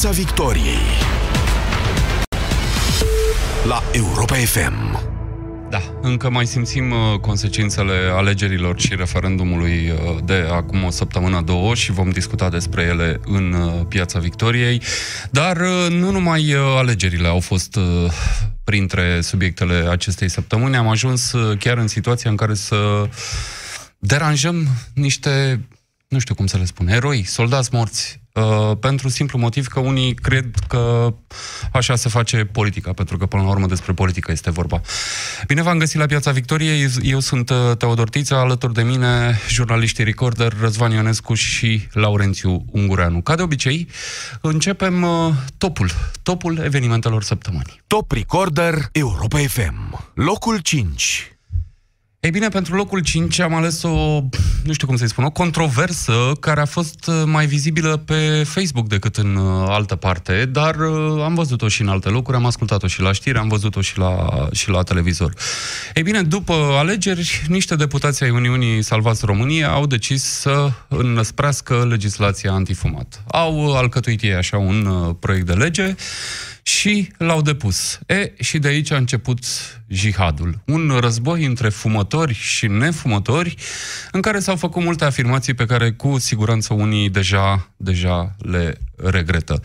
Piața 0.00 0.16
Victoriei 0.16 0.78
la 3.66 3.82
Europa 3.92 4.34
FM. 4.34 4.98
Da, 5.70 5.80
încă 6.00 6.30
mai 6.30 6.46
simțim 6.46 6.90
uh, 6.90 7.18
consecințele 7.20 7.92
alegerilor 8.12 8.80
și 8.80 8.94
referendumului 8.94 9.90
uh, 9.90 10.18
de 10.24 10.48
acum 10.50 10.84
o 10.84 10.90
săptămână, 10.90 11.40
două 11.40 11.74
și 11.74 11.92
vom 11.92 12.10
discuta 12.10 12.48
despre 12.48 12.82
ele 12.82 13.20
în 13.24 13.52
uh, 13.52 13.86
Piața 13.88 14.18
Victoriei. 14.18 14.82
Dar 15.30 15.56
uh, 15.56 15.86
nu 15.90 16.10
numai 16.10 16.54
uh, 16.54 16.60
alegerile 16.76 17.28
au 17.28 17.40
fost 17.40 17.76
uh, 17.76 18.12
printre 18.64 19.20
subiectele 19.20 19.88
acestei 19.90 20.28
săptămâni. 20.28 20.76
Am 20.76 20.88
ajuns 20.88 21.32
uh, 21.32 21.58
chiar 21.58 21.78
în 21.78 21.86
situația 21.86 22.30
în 22.30 22.36
care 22.36 22.54
să 22.54 23.08
deranjăm 23.98 24.66
niște, 24.94 25.60
nu 26.08 26.18
știu 26.18 26.34
cum 26.34 26.46
să 26.46 26.56
le 26.56 26.64
spun, 26.64 26.88
eroi, 26.88 27.24
soldați 27.24 27.68
morți, 27.72 28.20
uh, 28.38 28.76
pentru 28.80 29.08
simplu 29.08 29.38
motiv 29.38 29.66
că 29.66 29.80
unii 29.80 30.14
cred 30.14 30.54
că 30.68 31.14
așa 31.72 31.96
se 31.96 32.08
face 32.08 32.44
politica, 32.44 32.92
pentru 32.92 33.16
că 33.16 33.26
până 33.26 33.42
la 33.42 33.48
urmă 33.48 33.66
despre 33.66 33.92
politică 33.92 34.32
este 34.32 34.50
vorba. 34.50 34.80
Bine 35.46 35.62
v-am 35.62 35.78
găsit 35.78 35.98
la 35.98 36.06
Piața 36.06 36.30
Victoriei, 36.30 36.88
eu 37.02 37.20
sunt 37.20 37.50
uh, 37.50 37.76
Teodor 37.78 38.08
Tița, 38.08 38.40
alături 38.40 38.74
de 38.74 38.82
mine 38.82 39.38
jurnaliștii 39.48 40.04
Recorder, 40.04 40.56
Răzvan 40.60 40.90
Ionescu 40.90 41.34
și 41.34 41.88
Laurențiu 41.92 42.64
Ungureanu. 42.70 43.20
Ca 43.20 43.34
de 43.34 43.42
obicei, 43.42 43.88
începem 44.40 45.02
uh, 45.02 45.32
topul, 45.58 45.90
topul 46.22 46.58
evenimentelor 46.58 47.22
săptămânii. 47.22 47.82
Top 47.86 48.12
Recorder 48.12 48.88
Europa 48.92 49.38
FM. 49.38 50.10
Locul 50.14 50.58
5. 50.58 51.37
Ei 52.20 52.30
bine, 52.30 52.48
pentru 52.48 52.74
locul 52.74 53.00
5 53.00 53.38
am 53.38 53.54
ales 53.54 53.82
o, 53.82 54.20
nu 54.64 54.72
știu 54.72 54.86
cum 54.86 54.96
să-i 54.96 55.08
spun, 55.08 55.24
o 55.24 55.30
controversă 55.30 56.32
care 56.40 56.60
a 56.60 56.64
fost 56.64 57.06
uh, 57.06 57.22
mai 57.26 57.46
vizibilă 57.46 57.96
pe 57.96 58.42
Facebook 58.46 58.88
decât 58.88 59.16
în 59.16 59.36
uh, 59.36 59.66
altă 59.68 59.96
parte, 59.96 60.44
dar 60.44 60.74
uh, 60.74 61.22
am 61.22 61.34
văzut-o 61.34 61.68
și 61.68 61.82
în 61.82 61.88
alte 61.88 62.08
locuri, 62.08 62.36
am 62.36 62.46
ascultat-o 62.46 62.86
și 62.86 63.00
la 63.00 63.12
știri, 63.12 63.38
am 63.38 63.48
văzut-o 63.48 63.80
și 63.80 63.98
la, 63.98 64.48
și 64.52 64.70
la 64.70 64.82
televizor. 64.82 65.32
Ei 65.94 66.02
bine, 66.02 66.22
după 66.22 66.52
alegeri, 66.52 67.44
niște 67.48 67.76
deputații 67.76 68.24
ai 68.24 68.30
Uniunii 68.30 68.82
Salvați 68.82 69.24
România 69.24 69.70
au 69.70 69.86
decis 69.86 70.22
să 70.22 70.70
înăsprească 70.88 71.86
legislația 71.88 72.52
antifumat. 72.52 73.22
Au 73.26 73.76
alcătuit 73.76 74.22
ei 74.22 74.34
așa 74.34 74.56
un 74.56 74.86
uh, 74.86 75.14
proiect 75.20 75.46
de 75.46 75.52
lege 75.52 75.94
și 76.68 77.08
l-au 77.18 77.42
depus. 77.42 77.98
E, 78.06 78.32
și 78.38 78.58
de 78.58 78.68
aici 78.68 78.90
a 78.90 78.96
început 78.96 79.44
jihadul. 79.86 80.60
Un 80.66 80.96
război 81.00 81.44
între 81.44 81.68
fumători 81.68 82.34
și 82.34 82.66
nefumători, 82.66 83.54
în 84.12 84.20
care 84.20 84.38
s-au 84.38 84.56
făcut 84.56 84.82
multe 84.82 85.04
afirmații 85.04 85.54
pe 85.54 85.66
care 85.66 85.92
cu 85.92 86.18
siguranță 86.18 86.74
unii 86.74 87.10
deja, 87.10 87.68
deja 87.76 88.36
le 88.38 88.78
regretă. 89.02 89.60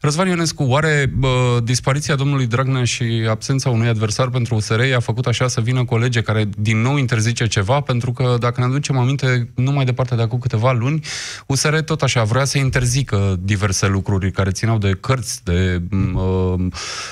Răzvan 0.00 0.28
Ionescu, 0.28 0.62
oare 0.62 1.12
bă, 1.16 1.60
dispariția 1.64 2.14
domnului 2.14 2.46
Dragnea 2.46 2.84
și 2.84 3.26
absența 3.28 3.70
unui 3.70 3.88
adversar 3.88 4.28
pentru 4.28 4.54
USR 4.54 4.80
a 4.96 5.00
făcut 5.00 5.26
așa 5.26 5.48
să 5.48 5.60
vină 5.60 5.84
cu 5.84 5.94
o 5.94 5.98
lege 5.98 6.20
care 6.20 6.48
din 6.58 6.80
nou 6.80 6.96
interzice 6.96 7.46
ceva? 7.46 7.80
Pentru 7.80 8.12
că, 8.12 8.36
dacă 8.40 8.60
ne 8.60 8.66
aducem 8.66 8.98
aminte, 8.98 9.50
nu 9.54 9.70
mai 9.70 9.84
departe 9.84 10.14
de 10.14 10.22
acum 10.22 10.38
câteva 10.38 10.72
luni, 10.72 11.00
USR 11.46 11.76
tot 11.76 12.02
așa 12.02 12.24
vrea 12.24 12.44
să 12.44 12.58
interzică 12.58 13.36
diverse 13.40 13.86
lucruri 13.86 14.30
care 14.30 14.50
țineau 14.50 14.78
de 14.78 14.90
cărți, 15.00 15.44
de 15.44 15.82
uh, 16.14 16.54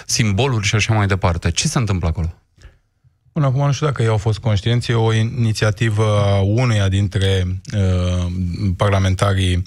simboluri 0.07 0.67
și 0.67 0.75
așa 0.75 0.95
mai 0.95 1.07
departe. 1.07 1.51
Ce 1.51 1.69
se 1.69 1.79
întâmplă 1.79 2.09
acolo? 2.09 2.35
Până 3.33 3.47
acum 3.47 3.67
nu 3.67 3.73
știu 3.73 3.87
dacă 3.87 4.03
ei 4.03 4.09
au 4.09 4.17
fost 4.17 4.39
conștienți, 4.39 4.91
e 4.91 4.95
o 4.95 5.13
inițiativă 5.15 6.05
a 6.05 6.41
unuia 6.41 6.89
dintre 6.89 7.61
uh, 7.75 8.27
parlamentarii 8.77 9.57
uh, 9.57 9.63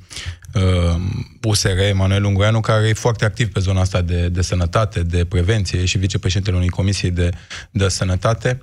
USR, 1.42 1.80
Emanuel 1.80 2.24
Ungureanu, 2.24 2.60
care 2.60 2.88
e 2.88 2.94
foarte 2.94 3.26
activ 3.26 3.52
pe 3.52 3.60
zona 3.60 3.82
asta 3.82 4.02
de, 4.02 4.28
de 4.28 4.42
sănătate, 4.42 5.04
de 5.04 5.26
prevenție, 5.26 5.80
e 5.80 5.86
și 5.86 5.98
vicepreședintele 5.98 6.58
unei 6.58 6.70
comisii 6.70 7.12
de, 7.12 7.30
de 7.72 7.88
sănătate. 7.88 8.62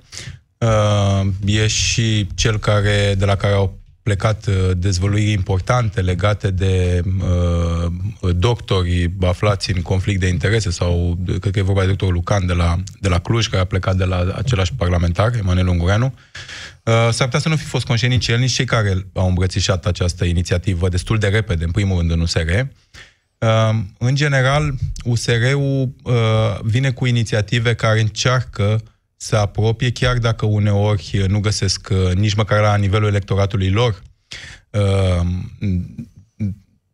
Uh, 0.57 1.27
e 1.45 1.67
și 1.67 2.27
cel 2.35 2.59
care, 2.59 3.15
de 3.17 3.25
la 3.25 3.35
care 3.35 3.53
au 3.53 3.77
plecat 4.03 4.45
uh, 4.45 4.71
dezvăluiri 4.77 5.31
importante 5.31 6.01
legate 6.01 6.51
de 6.51 7.01
uh, 7.05 8.35
doctori 8.35 9.11
aflați 9.21 9.71
în 9.71 9.81
conflict 9.81 10.19
de 10.19 10.27
interese 10.27 10.69
sau 10.69 11.17
cred 11.39 11.53
că 11.53 11.59
e 11.59 11.61
vorba 11.61 11.81
de 11.81 11.87
doctorul 11.87 12.13
Lucan 12.13 12.45
de 12.45 12.53
la, 12.53 12.75
de 12.99 13.09
la 13.09 13.19
Cluj, 13.19 13.47
care 13.47 13.61
a 13.61 13.65
plecat 13.65 13.95
de 13.95 14.03
la 14.03 14.33
același 14.35 14.73
parlamentar, 14.73 15.35
Emanuel 15.35 15.67
Ungureanu. 15.67 16.05
Uh, 16.05 16.72
s-ar 16.83 17.25
putea 17.25 17.39
să 17.39 17.49
nu 17.49 17.55
fi 17.55 17.63
fost 17.63 17.85
conștient 17.85 18.13
nici 18.13 18.27
el, 18.27 18.39
nici 18.39 18.51
cei 18.51 18.65
care 18.65 19.07
au 19.13 19.27
îmbrățișat 19.27 19.85
această 19.85 20.25
inițiativă 20.25 20.89
destul 20.89 21.17
de 21.17 21.27
repede, 21.27 21.63
în 21.63 21.71
primul 21.71 21.97
rând 21.97 22.11
în 22.11 22.19
USR. 22.19 22.49
Uh, 23.37 23.79
în 23.97 24.15
general, 24.15 24.73
USR-ul 25.03 25.95
uh, 26.03 26.13
vine 26.61 26.91
cu 26.91 27.05
inițiative 27.05 27.73
care 27.73 27.99
încearcă 27.99 28.81
să 29.15 29.35
apropie, 29.35 29.91
chiar 29.91 30.17
dacă 30.17 30.45
uneori 30.45 31.25
nu 31.27 31.39
găsesc 31.39 31.87
uh, 31.91 32.13
nici 32.13 32.33
măcar 32.33 32.61
la 32.61 32.75
nivelul 32.75 33.07
electoratului 33.07 33.69
lor 33.69 34.01
uh, 34.69 35.27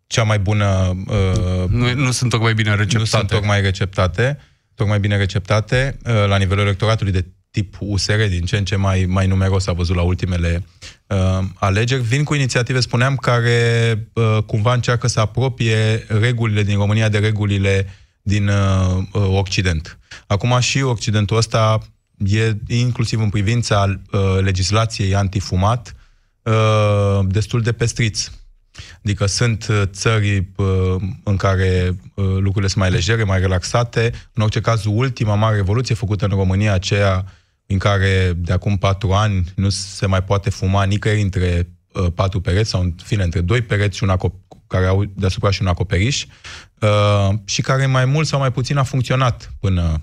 cea 0.08 0.24
mai 0.24 0.40
bună... 0.40 0.98
Uh, 1.08 1.70
Nu, 1.70 1.94
nu 1.94 2.12
sunt 2.12 2.30
tocmai 2.30 2.54
bine 2.54 2.70
receptate. 2.70 2.98
nu 2.98 3.06
sunt 3.06 3.28
tocmai 3.28 3.62
receptate, 3.62 4.38
tocmai 4.76 5.00
bine 5.00 5.18
receptate 5.18 5.98
la 6.04 6.38
nivelul 6.38 6.64
electoratului 6.64 7.12
de 7.12 7.26
tip 7.52 7.76
USR, 7.80 8.22
din 8.30 8.46
ce 8.46 8.58
în 8.58 8.66
ce 8.66 8.76
mai, 8.76 9.06
mai 9.06 9.28
numeros 9.28 9.68
a 9.68 9.72
văzut 9.72 9.96
la 9.96 10.02
ultimele 10.02 10.66
uh, 11.08 11.40
alegeri, 11.54 12.02
vin 12.02 12.24
cu 12.24 12.34
inițiative, 12.34 12.80
spuneam, 12.80 13.16
care 13.16 13.94
uh, 14.14 14.38
cumva 14.46 14.74
încearcă 14.74 15.08
să 15.08 15.20
apropie 15.20 16.06
regulile 16.08 16.64
din 16.64 16.78
România 16.78 17.10
de 17.10 17.18
regulile 17.18 17.88
din 18.22 18.48
uh, 18.48 19.04
Occident. 19.12 20.00
Acum 20.28 20.60
și 20.60 20.82
Occidentul 20.82 21.38
ăsta 21.38 21.80
e 22.28 22.56
inclusiv 22.68 23.20
în 23.20 23.30
privința 23.30 24.00
uh, 24.12 24.20
legislației 24.42 25.16
antifumat 25.16 25.96
uh, 26.44 27.20
destul 27.28 27.62
de 27.62 27.72
pestriț. 27.72 28.30
Adică 29.04 29.26
sunt 29.26 29.68
uh, 29.70 29.82
țări 29.86 30.48
uh, 30.56 30.96
în 31.24 31.36
care 31.36 31.96
uh, 32.14 32.26
lucrurile 32.26 32.68
sunt 32.68 32.84
mai 32.84 32.92
legere, 32.92 33.24
mai 33.24 33.40
relaxate. 33.40 34.12
În 34.34 34.44
orice 34.44 34.62
caz, 34.62 34.86
ultima 34.86 35.36
mare 35.36 35.56
revoluție 35.56 35.96
făcută 35.96 36.26
în 36.26 36.32
România, 36.32 36.74
aceea 36.74 37.26
în 37.72 37.78
care 37.78 38.34
de 38.36 38.54
acum 38.54 38.78
patru 38.78 39.12
ani 39.12 39.52
nu 39.56 39.70
se 39.70 40.06
mai 40.06 40.24
poate 40.24 40.50
fuma 40.50 40.84
nicăieri 40.84 41.22
între 41.22 41.70
uh, 41.94 42.12
patru 42.16 42.42
pereți 42.42 42.70
sau 42.70 42.82
în 42.82 42.94
fine 43.04 43.24
între 43.24 43.42
doi 43.42 43.62
pereți 43.62 43.98
și 43.98 44.04
un 44.04 44.10
acop- 44.10 44.68
care 44.68 44.86
au 44.86 45.04
deasupra 45.16 45.52
și 45.52 45.62
un 45.62 45.68
acoperiș 45.68 46.26
uh, 46.80 47.30
și 47.46 47.62
care 47.62 47.86
mai 47.86 48.06
mult 48.06 48.28
sau 48.28 48.40
mai 48.40 48.52
puțin 48.52 48.78
a 48.78 48.84
funcționat 48.84 49.54
până, 49.60 50.02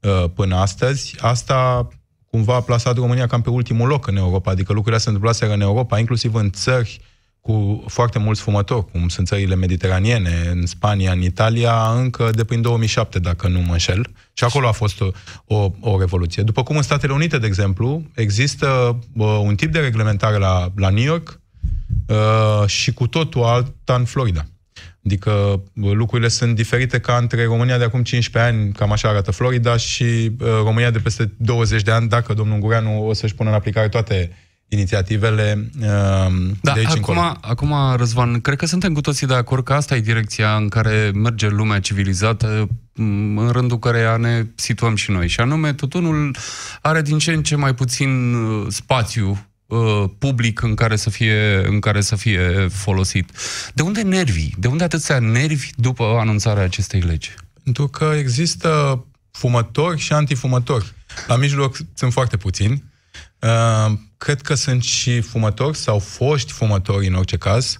uh, 0.00 0.24
până 0.34 0.56
astăzi. 0.56 1.14
Asta 1.20 1.88
cumva 2.30 2.54
a 2.54 2.60
plasat 2.60 2.96
România 2.96 3.26
cam 3.26 3.42
pe 3.42 3.50
ultimul 3.50 3.88
loc 3.88 4.06
în 4.06 4.16
Europa, 4.16 4.50
adică 4.50 4.72
lucrurile 4.72 5.00
se 5.00 5.08
întâmplaseră 5.08 5.52
în 5.52 5.60
Europa, 5.60 5.98
inclusiv 5.98 6.34
în 6.34 6.50
țări 6.50 7.00
cu 7.46 7.84
foarte 7.86 8.18
mulți 8.18 8.40
fumători, 8.40 8.90
cum 8.90 9.08
sunt 9.08 9.26
țările 9.26 9.54
mediteraniene, 9.54 10.48
în 10.50 10.66
Spania, 10.66 11.12
în 11.12 11.22
Italia, 11.22 11.92
încă 11.96 12.30
de 12.34 12.44
prin 12.44 12.62
2007, 12.62 13.18
dacă 13.18 13.48
nu 13.48 13.60
mă 13.60 13.72
înșel. 13.72 14.06
Și 14.32 14.44
acolo 14.44 14.68
a 14.68 14.72
fost 14.72 15.00
o, 15.00 15.10
o, 15.46 15.70
o 15.80 15.98
revoluție. 15.98 16.42
După 16.42 16.62
cum 16.62 16.76
în 16.76 16.82
Statele 16.82 17.12
Unite, 17.12 17.38
de 17.38 17.46
exemplu, 17.46 18.02
există 18.14 18.98
uh, 19.12 19.40
un 19.42 19.54
tip 19.54 19.72
de 19.72 19.78
reglementare 19.78 20.36
la, 20.36 20.72
la 20.76 20.88
New 20.88 21.04
York 21.04 21.40
uh, 22.06 22.68
și 22.68 22.92
cu 22.92 23.06
totul 23.06 23.42
alta 23.42 23.94
în 23.94 24.04
Florida. 24.04 24.46
Adică 25.04 25.30
uh, 25.30 25.92
lucrurile 25.92 26.28
sunt 26.28 26.54
diferite 26.54 27.00
ca 27.00 27.16
între 27.16 27.44
România 27.44 27.78
de 27.78 27.84
acum 27.84 28.02
15 28.02 28.52
ani, 28.52 28.72
cam 28.72 28.92
așa 28.92 29.08
arată 29.08 29.30
Florida, 29.30 29.76
și 29.76 30.02
uh, 30.02 30.48
România 30.62 30.90
de 30.90 30.98
peste 30.98 31.32
20 31.36 31.82
de 31.82 31.90
ani, 31.90 32.08
dacă 32.08 32.34
domnul 32.34 32.54
Ungureanu 32.54 33.06
o 33.06 33.12
să-și 33.12 33.34
pună 33.34 33.48
în 33.48 33.54
aplicare 33.54 33.88
toate 33.88 34.30
inițiativele 34.68 35.70
uh, 35.80 35.86
Da, 36.60 36.72
de 36.72 36.78
aici 36.78 36.86
acum, 36.88 36.96
încolo. 36.96 37.36
acum, 37.40 37.96
Răzvan, 37.96 38.40
cred 38.40 38.56
că 38.58 38.66
suntem 38.66 38.92
cu 38.92 39.00
toții 39.00 39.26
de 39.26 39.34
acord 39.34 39.64
că 39.64 39.72
asta 39.72 39.96
e 39.96 40.00
direcția 40.00 40.54
în 40.56 40.68
care 40.68 41.10
merge 41.14 41.48
lumea 41.48 41.80
civilizată, 41.80 42.68
m, 42.92 43.36
în 43.36 43.48
rândul 43.48 43.78
căreia 43.78 44.16
ne 44.16 44.46
situăm 44.54 44.94
și 44.96 45.10
noi. 45.10 45.28
Și 45.28 45.40
anume, 45.40 45.72
tutunul 45.72 46.36
are 46.80 47.02
din 47.02 47.18
ce 47.18 47.32
în 47.32 47.42
ce 47.42 47.56
mai 47.56 47.74
puțin 47.74 48.34
uh, 48.34 48.66
spațiu 48.68 49.46
uh, 49.66 50.04
public 50.18 50.62
în 50.62 50.74
care 50.74 50.96
să 50.96 51.10
fie, 51.10 51.66
în 51.66 51.80
care 51.80 52.00
să 52.00 52.16
fie 52.16 52.68
folosit. 52.70 53.30
De 53.74 53.82
unde 53.82 54.02
nervii? 54.02 54.54
De 54.58 54.68
unde 54.68 54.84
atâția 54.84 55.18
nervi 55.18 55.70
după 55.76 56.04
anunțarea 56.20 56.62
acestei 56.62 57.00
legi? 57.00 57.34
Pentru 57.62 57.88
că 57.88 58.12
există 58.18 59.04
fumători 59.30 59.98
și 60.00 60.12
antifumători. 60.12 60.94
La 61.26 61.36
mijloc 61.36 61.76
sunt 61.94 62.12
foarte 62.12 62.36
puțini. 62.36 62.82
Uh, 63.40 63.92
cred 64.16 64.40
că 64.40 64.54
sunt 64.54 64.82
și 64.82 65.20
fumători 65.20 65.76
sau 65.76 65.98
foști 65.98 66.52
fumători 66.52 67.06
în 67.06 67.14
orice 67.14 67.36
caz, 67.36 67.78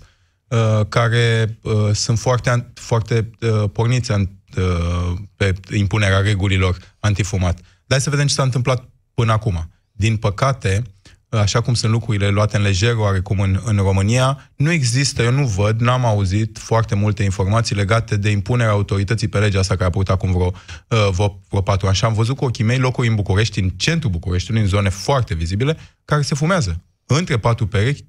uh, 0.49 0.81
care 0.89 1.59
uh, 1.63 1.91
sunt 1.93 2.19
foarte, 2.19 2.51
an- 2.51 2.67
foarte 2.75 3.31
uh, 3.41 3.71
porniți 3.73 4.13
an- 4.13 4.29
uh, 4.57 5.13
pe 5.37 5.55
impunerea 5.73 6.19
regulilor 6.21 6.77
antifumat. 7.01 7.55
Dar 7.55 7.65
hai 7.89 8.01
să 8.01 8.11
vedem 8.11 8.27
ce 8.27 8.35
s-a 8.35 8.43
întâmplat 8.43 8.89
până 9.15 9.33
acum. 9.33 9.71
Din 9.93 10.17
păcate, 10.17 10.83
așa 11.29 11.61
cum 11.61 11.75
sunt 11.75 11.93
lucrurile 11.93 12.29
luate 12.29 12.57
în 12.57 12.63
lejer, 12.63 12.95
oarecum 12.95 13.41
în, 13.41 13.61
în 13.65 13.77
România, 13.77 14.51
nu 14.57 14.71
există, 14.71 15.23
eu 15.23 15.33
nu 15.33 15.47
văd, 15.47 15.81
n-am 15.81 16.05
auzit 16.05 16.59
foarte 16.59 16.95
multe 16.95 17.23
informații 17.23 17.75
legate 17.75 18.17
de 18.17 18.31
impunerea 18.31 18.73
autorității 18.73 19.29
pe 19.29 19.39
legea 19.39 19.59
asta 19.59 19.75
care 19.75 19.87
a 19.87 19.91
purtat 19.91 20.15
acum 20.15 20.33
vreo, 20.33 20.53
uh, 20.89 21.09
vreo, 21.13 21.41
vreo 21.49 21.61
patru 21.61 21.87
ani. 21.87 21.97
Și 21.97 22.05
am 22.05 22.13
văzut 22.13 22.37
cu 22.37 22.45
ochii 22.45 22.65
mei 22.65 22.79
locuri 22.79 23.09
în 23.09 23.15
București, 23.15 23.61
în 23.61 23.69
centrul 23.69 24.11
Bucureștiului, 24.11 24.63
în 24.63 24.69
zone 24.69 24.89
foarte 24.89 25.35
vizibile, 25.35 25.77
care 26.05 26.23
se 26.23 26.35
fumează. 26.35 26.83
Între 27.07 27.39
patru 27.39 27.67
perechi, 27.67 28.05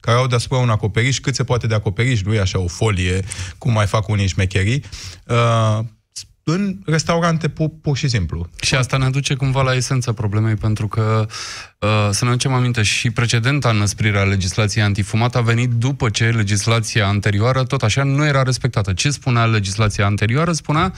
care 0.00 0.18
au 0.18 0.26
deasupra 0.26 0.58
un 0.58 0.70
acoperiș, 0.70 1.18
cât 1.18 1.34
se 1.34 1.44
poate 1.44 1.66
de 1.66 1.74
acoperiș, 1.74 2.22
nu 2.22 2.34
e 2.34 2.40
așa 2.40 2.58
o 2.58 2.66
folie, 2.66 3.24
cum 3.58 3.72
mai 3.72 3.86
fac 3.86 4.08
unii 4.08 4.26
șmecherii, 4.26 4.84
uh, 5.26 5.84
în 6.50 6.78
restaurante 6.84 7.48
pur, 7.48 7.70
pur 7.82 7.96
și 7.96 8.08
simplu. 8.08 8.48
Și 8.60 8.74
asta 8.74 8.96
ne 8.96 9.04
aduce 9.04 9.34
cumva 9.34 9.62
la 9.62 9.74
esența 9.74 10.12
problemei, 10.12 10.54
pentru 10.54 10.88
că, 10.88 11.26
uh, 11.28 11.77
să 12.10 12.24
ne 12.24 12.28
aducem 12.30 12.52
aminte, 12.52 12.82
și 12.82 13.10
precedenta 13.10 13.68
înăsprire 13.68 14.18
a 14.18 14.22
legislației 14.22 14.84
antifumat 14.84 15.36
a 15.36 15.40
venit 15.40 15.70
după 15.70 16.08
ce 16.08 16.24
legislația 16.24 17.06
anterioară, 17.06 17.62
tot 17.62 17.82
așa, 17.82 18.02
nu 18.02 18.24
era 18.24 18.42
respectată. 18.42 18.92
Ce 18.92 19.10
spunea 19.10 19.44
legislația 19.44 20.06
anterioară? 20.06 20.52
Spunea 20.52 20.92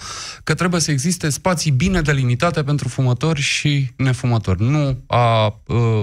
că 0.44 0.55
trebuie 0.55 0.81
să 0.81 0.91
existe 0.91 1.29
spații 1.29 1.71
bine 1.71 2.00
delimitate 2.00 2.62
pentru 2.62 2.88
fumători 2.88 3.41
și 3.41 3.91
nefumători. 3.97 4.62
Nu 4.62 5.03
a 5.06 5.47
uh, 5.47 6.03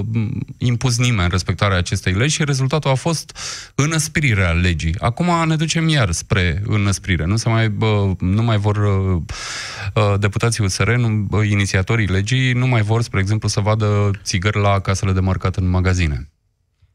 impus 0.58 0.98
nimeni 0.98 1.30
respectarea 1.30 1.78
acestei 1.78 2.14
legi 2.14 2.36
și 2.36 2.44
rezultatul 2.44 2.92
a 2.92 2.96
fost 2.96 3.38
înăsprirea 3.76 4.50
legii. 4.50 4.96
Acum 5.00 5.48
ne 5.48 5.56
ducem 5.56 5.90
iar 5.90 6.12
spre 6.12 6.62
înăsprire. 6.66 7.26
Nu, 7.26 7.36
se 7.36 7.50
mai, 7.50 7.74
uh, 7.80 8.12
nu 8.20 8.44
mai 8.44 8.58
vor 8.58 8.78
uh, 8.78 9.22
Uh, 9.98 10.14
deputații 10.20 10.64
USR, 10.64 10.92
nu, 10.92 11.44
inițiatorii 11.44 12.08
legii, 12.08 12.54
nu 12.54 12.68
mai 12.68 12.82
vor, 12.82 13.02
spre 13.02 13.20
exemplu, 13.20 13.48
să 13.48 13.60
vadă 13.60 14.12
țigări 14.24 14.60
la 14.60 14.67
casele 14.80 15.12
de 15.12 15.19
marcat 15.19 15.56
în 15.56 15.68
magazine. 15.68 16.30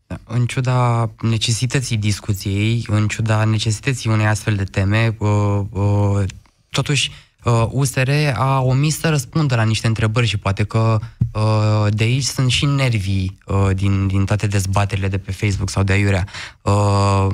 Da, 0.06 0.34
în 0.34 0.46
ciuda 0.46 1.10
necesității 1.20 1.96
discuției, 1.96 2.86
în 2.88 3.08
ciuda 3.08 3.44
necesității 3.44 4.10
unei 4.10 4.26
astfel 4.26 4.54
de 4.54 4.64
teme, 4.64 5.16
uh, 5.19 5.60
uh, 5.70 6.22
totuși 6.70 7.10
uh, 7.44 7.66
USR 7.70 8.10
a 8.34 8.60
omis 8.60 8.98
să 8.98 9.08
răspundă 9.08 9.54
la 9.54 9.62
niște 9.62 9.86
întrebări 9.86 10.26
și 10.26 10.38
poate 10.38 10.64
că 10.64 10.98
uh, 11.32 11.86
de 11.88 12.04
aici 12.04 12.22
sunt 12.22 12.50
și 12.50 12.64
nervii 12.64 13.38
uh, 13.46 13.70
din, 13.74 14.06
din 14.06 14.24
toate 14.24 14.46
dezbaterile 14.46 15.08
de 15.08 15.19
pe 15.19 15.32
Facebook 15.32 15.70
sau 15.70 15.82
de 15.82 15.92
aiurea. 15.92 16.26
Uh, 16.62 17.26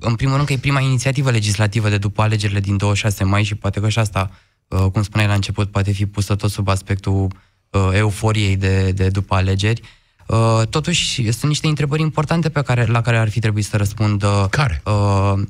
în 0.00 0.14
primul 0.14 0.34
rând 0.34 0.46
că 0.46 0.52
e 0.52 0.58
prima 0.58 0.80
inițiativă 0.80 1.30
legislativă 1.30 1.88
de 1.88 1.98
după 1.98 2.22
alegerile 2.22 2.60
din 2.60 2.76
26 2.76 3.24
mai 3.24 3.42
și 3.42 3.54
poate 3.54 3.80
că 3.80 3.88
și 3.88 3.98
asta, 3.98 4.30
uh, 4.68 4.86
cum 4.92 5.02
spuneai 5.02 5.28
la 5.28 5.34
început, 5.34 5.70
poate 5.70 5.92
fi 5.92 6.06
pusă 6.06 6.34
tot 6.34 6.50
sub 6.50 6.68
aspectul 6.68 7.22
uh, 7.22 7.30
euforiei 7.92 8.56
de, 8.56 8.92
de 8.92 9.08
după 9.08 9.34
alegeri. 9.34 9.80
Uh, 10.26 10.66
totuși, 10.70 11.30
sunt 11.30 11.44
niște 11.50 11.66
întrebări 11.66 12.02
importante 12.02 12.48
pe 12.48 12.62
care, 12.62 12.86
la 12.86 13.00
care 13.00 13.18
ar 13.18 13.28
fi 13.28 13.40
trebuit 13.40 13.64
să 13.64 13.76
răspundă. 13.76 14.46
Care? 14.50 14.82
Uh, 14.84 15.42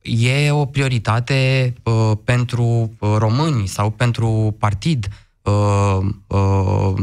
e 0.00 0.50
o 0.50 0.64
prioritate 0.64 1.72
uh, 1.82 2.12
pentru 2.24 2.90
uh, 2.98 3.14
români 3.18 3.66
sau 3.66 3.90
pentru 3.90 4.56
partid 4.58 5.08
uh, 5.42 5.98
uh, 6.26 6.94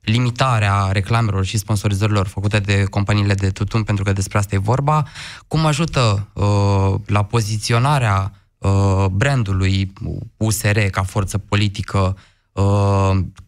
limitarea 0.00 0.88
reclamelor 0.92 1.44
și 1.44 1.58
sponsorizărilor 1.58 2.26
făcute 2.26 2.58
de 2.58 2.84
companiile 2.84 3.34
de 3.34 3.50
tutun, 3.50 3.82
pentru 3.82 4.04
că 4.04 4.12
despre 4.12 4.38
asta 4.38 4.54
e 4.54 4.58
vorba, 4.58 5.06
cum 5.48 5.66
ajută 5.66 6.28
uh, 6.32 6.94
la 7.06 7.22
poziționarea 7.22 8.32
uh, 8.58 9.06
brandului 9.10 9.92
USR 10.36 10.78
ca 10.78 11.02
forță 11.02 11.38
politică, 11.38 11.98
uh, 11.98 12.22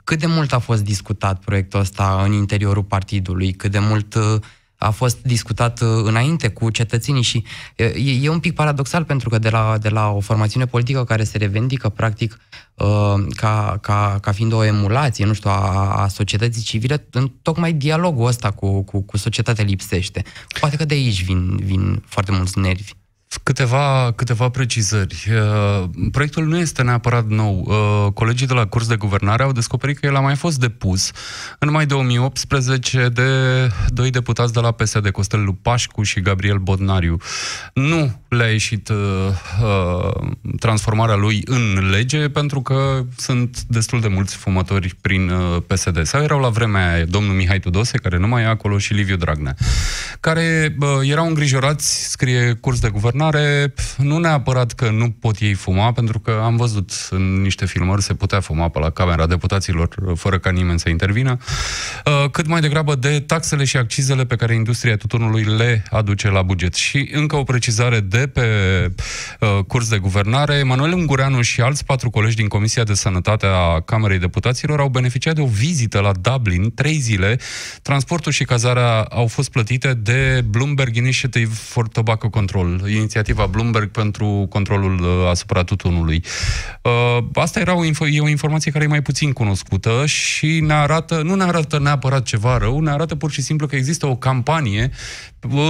cât 0.04 0.18
de 0.18 0.26
mult 0.26 0.52
a 0.52 0.58
fost 0.58 0.82
discutat 0.82 1.40
proiectul 1.40 1.80
ăsta 1.80 2.22
în 2.24 2.32
interiorul 2.32 2.82
partidului, 2.82 3.52
cât 3.52 3.70
de 3.70 3.78
mult 3.78 4.14
uh, 4.14 4.40
a 4.78 4.90
fost 4.90 5.22
discutat 5.22 5.80
uh, 5.80 5.88
înainte 6.04 6.48
cu 6.48 6.70
cetățenii 6.70 7.22
și 7.22 7.44
e, 7.76 7.84
e 8.22 8.28
un 8.28 8.40
pic 8.40 8.54
paradoxal 8.54 9.04
pentru 9.04 9.28
că 9.28 9.38
de 9.38 9.48
la, 9.48 9.78
de 9.78 9.88
la 9.88 10.08
o 10.08 10.20
formațiune 10.20 10.66
politică 10.66 11.04
care 11.04 11.24
se 11.24 11.38
revendică 11.38 11.88
practic 11.88 12.38
uh, 12.74 13.24
ca, 13.34 13.78
ca, 13.80 14.18
ca 14.20 14.32
fiind 14.32 14.52
o 14.52 14.64
emulație, 14.64 15.24
nu 15.24 15.32
știu, 15.32 15.50
a, 15.50 15.94
a 16.02 16.08
societății 16.08 16.62
civile, 16.62 17.06
în 17.10 17.32
tocmai 17.42 17.72
dialogul 17.72 18.26
ăsta 18.26 18.50
cu, 18.50 18.82
cu, 18.82 19.00
cu 19.00 19.16
societatea 19.16 19.64
lipsește. 19.64 20.22
Poate 20.60 20.76
că 20.76 20.84
de 20.84 20.94
aici 20.94 21.24
vin, 21.24 21.56
vin 21.56 22.02
foarte 22.06 22.32
mulți 22.32 22.58
nervi. 22.58 22.92
Câteva, 23.42 24.12
câteva 24.16 24.48
precizări. 24.48 25.28
Uh, 25.30 25.88
proiectul 26.12 26.46
nu 26.46 26.58
este 26.58 26.82
neapărat 26.82 27.26
nou. 27.26 27.64
Uh, 27.66 28.12
colegii 28.12 28.46
de 28.46 28.54
la 28.54 28.66
curs 28.66 28.86
de 28.86 28.96
guvernare 28.96 29.42
au 29.42 29.52
descoperit 29.52 29.98
că 29.98 30.06
el 30.06 30.16
a 30.16 30.20
mai 30.20 30.36
fost 30.36 30.60
depus 30.60 31.10
în 31.58 31.70
mai 31.70 31.86
2018 31.86 33.08
de 33.08 33.30
doi 33.88 34.10
deputați 34.10 34.52
de 34.52 34.60
la 34.60 34.70
PSD, 34.70 35.10
Costel 35.10 35.42
Lupașcu 35.44 36.02
și 36.02 36.20
Gabriel 36.20 36.58
Bodnariu. 36.58 37.18
Nu 37.74 38.20
le-a 38.28 38.50
ieșit 38.50 38.88
uh, 38.88 38.96
uh, 39.62 40.30
transformarea 40.60 41.14
lui 41.14 41.42
în 41.44 41.90
lege 41.90 42.28
pentru 42.28 42.62
că 42.62 43.04
sunt 43.16 43.62
destul 43.62 44.00
de 44.00 44.08
mulți 44.08 44.36
fumători 44.36 44.94
prin 45.00 45.28
uh, 45.28 45.62
PSD. 45.66 46.04
Sau 46.04 46.22
erau 46.22 46.40
la 46.40 46.48
vremea 46.48 46.92
aia 46.92 47.04
domnul 47.04 47.34
Mihai 47.34 47.60
Tudose, 47.60 47.98
care 47.98 48.18
nu 48.18 48.28
mai 48.28 48.42
e 48.42 48.46
acolo, 48.46 48.78
și 48.78 48.92
Liviu 48.92 49.16
Dragnea, 49.16 49.54
care 50.20 50.76
uh, 50.80 50.88
erau 51.02 51.26
îngrijorați, 51.26 52.10
scrie 52.10 52.52
curs 52.52 52.80
de 52.80 52.88
guvernare, 52.88 53.14
guvernare, 53.16 53.74
nu 53.96 54.18
neapărat 54.18 54.72
că 54.72 54.90
nu 54.90 55.10
pot 55.10 55.36
ei 55.40 55.52
fuma, 55.52 55.92
pentru 55.92 56.18
că 56.18 56.40
am 56.44 56.56
văzut 56.56 56.92
în 57.10 57.42
niște 57.42 57.66
filmări 57.66 58.02
se 58.02 58.14
putea 58.14 58.40
fuma 58.40 58.68
pe 58.68 58.78
la 58.78 58.90
Camera 58.90 59.26
Deputaților 59.26 59.88
fără 60.14 60.38
ca 60.38 60.50
nimeni 60.50 60.78
să 60.78 60.88
intervină, 60.88 61.36
uh, 62.04 62.30
cât 62.30 62.46
mai 62.46 62.60
degrabă 62.60 62.94
de 62.94 63.20
taxele 63.20 63.64
și 63.64 63.76
accizele 63.76 64.24
pe 64.24 64.36
care 64.36 64.54
industria 64.54 64.96
tutunului 64.96 65.42
le 65.42 65.82
aduce 65.90 66.30
la 66.30 66.42
buget. 66.42 66.74
Și 66.74 67.10
încă 67.12 67.36
o 67.36 67.42
precizare 67.42 68.00
de 68.00 68.26
pe 68.26 68.46
uh, 69.40 69.64
curs 69.66 69.88
de 69.88 69.98
guvernare, 69.98 70.54
Emanuel 70.54 70.92
Ungureanu 70.92 71.40
și 71.40 71.60
alți 71.60 71.84
patru 71.84 72.10
colegi 72.10 72.36
din 72.36 72.48
Comisia 72.48 72.84
de 72.84 72.94
Sănătate 72.94 73.46
a 73.46 73.80
Camerei 73.80 74.18
Deputaților 74.18 74.80
au 74.80 74.88
beneficiat 74.88 75.34
de 75.34 75.40
o 75.40 75.46
vizită 75.46 76.00
la 76.00 76.12
Dublin, 76.12 76.74
trei 76.74 76.98
zile. 76.98 77.38
Transportul 77.82 78.32
și 78.32 78.44
cazarea 78.44 79.00
au 79.02 79.26
fost 79.26 79.50
plătite 79.50 79.94
de 79.94 80.44
Bloomberg 80.48 80.96
Initiative 80.96 81.54
for 81.54 81.88
Tobacco 81.88 82.28
Control, 82.28 82.82
inițiativa 83.06 83.46
Bloomberg 83.46 83.90
pentru 83.90 84.46
controlul 84.48 85.00
uh, 85.00 85.28
asupra 85.30 85.62
tutunului. 85.62 86.24
Uh, 86.82 87.24
asta 87.34 87.60
era 87.60 87.76
o, 87.76 87.84
info- 87.84 88.10
e 88.10 88.20
o 88.20 88.28
informație 88.28 88.70
care 88.70 88.84
e 88.84 88.88
mai 88.88 89.02
puțin 89.02 89.32
cunoscută 89.32 90.06
și 90.06 90.60
ne 90.60 90.72
arată, 90.72 91.22
nu 91.22 91.34
ne 91.34 91.44
arată 91.44 91.78
neapărat 91.78 92.22
ceva 92.22 92.58
rău, 92.58 92.80
ne 92.80 92.90
arată 92.90 93.14
pur 93.16 93.30
și 93.30 93.42
simplu 93.42 93.66
că 93.66 93.76
există 93.76 94.06
o 94.06 94.16
campanie 94.16 94.90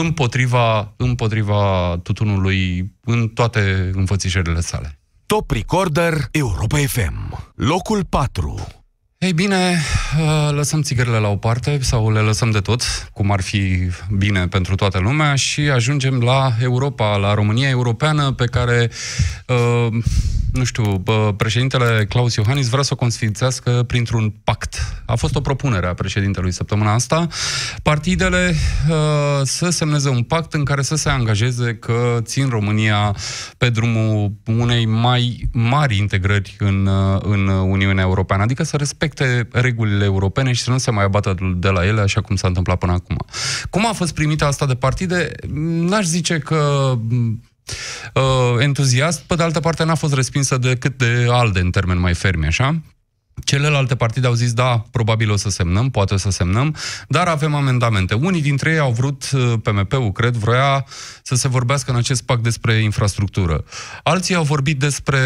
împotriva, 0.01 0.95
împotriva 0.97 1.97
tutunului 2.03 2.93
în 3.05 3.29
toate 3.29 3.91
înfățișările 3.95 4.61
sale. 4.61 4.99
Top 5.27 5.51
Recorder 5.51 6.15
Europa 6.31 6.77
FM. 6.77 7.53
Locul 7.55 8.05
4. 8.05 8.76
Ei 9.19 9.33
bine, 9.33 9.81
uh, 10.21 10.49
lăsăm 10.53 10.83
țigările 10.83 11.19
la 11.19 11.29
o 11.29 11.37
parte 11.37 11.79
sau 11.83 12.13
le 12.13 12.21
lăsăm 12.21 12.51
de 12.51 12.61
tot, 12.61 12.83
cum 13.13 13.31
ar 13.31 13.41
fi 13.41 13.91
bine 14.17 14.49
pentru 14.49 14.75
toată 14.75 14.99
lumea 14.99 15.35
și 15.35 15.61
ajungem 15.61 16.21
la 16.21 16.53
Europa, 16.61 17.17
la 17.17 17.35
România 17.35 17.69
europeană 17.69 18.33
pe 18.33 18.45
care, 18.45 18.91
uh, 19.47 20.03
nu 20.57 20.65
știu, 20.65 21.03
președintele 21.37 22.07
Claus 22.09 22.35
Iohannis 22.35 22.69
vrea 22.69 22.83
să 22.83 22.91
o 22.93 22.97
consfințească 22.97 23.85
printr-un 23.87 24.35
pact. 24.45 25.03
A 25.07 25.15
fost 25.15 25.35
o 25.35 25.41
propunere 25.41 25.87
a 25.87 25.95
președintelui 25.95 26.53
săptămâna 26.53 26.95
asta. 26.95 27.27
Partidele 27.83 28.55
uh, 28.89 28.97
să 29.43 29.71
semneze 29.71 30.09
un 30.09 30.23
pact 30.23 30.53
în 30.53 30.65
care 30.65 30.83
să 30.83 30.95
se 30.95 31.09
angajeze 31.09 31.75
că 31.75 32.19
țin 32.23 32.49
România 32.49 33.17
pe 33.59 33.71
drumul 33.71 34.33
unei 34.47 34.87
mai 34.87 35.49
mari 35.53 35.97
integrări 35.97 36.57
în, 36.59 36.89
în 37.23 37.49
Uniunea 37.49 38.05
Europeană, 38.05 38.43
adică 38.43 38.63
să 38.63 38.77
respecte 38.77 38.95
respecte 39.07 39.49
regulile 39.61 40.05
europene 40.05 40.53
și 40.53 40.63
să 40.63 40.71
nu 40.71 40.79
se 40.79 40.91
mai 40.91 41.05
abată 41.05 41.35
de 41.57 41.69
la 41.69 41.87
ele, 41.87 42.01
așa 42.01 42.21
cum 42.21 42.37
s-a 42.37 42.49
întâmplat 42.49 42.79
până 42.79 42.93
acum. 42.93 43.17
Cum 43.71 43.87
a 43.87 43.93
fost 43.93 44.15
primită 44.15 44.45
asta 44.45 44.67
de 44.67 44.75
partide? 44.75 45.33
N-aș 45.89 46.05
zice 46.05 46.39
că 46.39 46.93
uh, 47.11 47.33
entuziast, 48.59 49.21
pe 49.21 49.35
de 49.35 49.43
altă 49.43 49.61
parte 49.61 49.85
n-a 49.85 49.95
fost 49.95 50.15
respinsă 50.15 50.59
decât 50.59 50.99
de 50.99 51.27
ALDE 51.31 51.61
în 51.61 51.71
termeni 51.71 52.01
mai 52.01 52.15
fermi, 52.15 52.47
așa. 52.47 52.81
Celelalte 53.45 53.95
partide 53.97 54.27
au 54.27 54.33
zis, 54.33 54.53
da, 54.53 54.85
probabil 54.91 55.31
o 55.31 55.37
să 55.37 55.51
semnăm, 55.51 55.91
poate 55.91 56.17
să 56.17 56.31
semnăm, 56.31 56.77
dar 57.09 57.29
avem 57.29 57.55
amendamente. 57.55 58.15
Unii 58.15 58.43
dintre 58.43 58.71
ei 58.71 58.79
au 58.79 58.93
vrut, 58.93 59.31
uh, 59.33 59.53
PMP-ul, 59.63 60.13
cred, 60.13 60.35
vroia 60.35 60.85
să 61.23 61.35
se 61.35 61.49
vorbească 61.49 61.91
în 61.91 61.97
acest 61.97 62.23
pact 62.23 62.43
despre 62.43 62.75
infrastructură. 62.75 63.65
Alții 64.03 64.35
au 64.35 64.43
vorbit 64.43 64.79
despre 64.79 65.19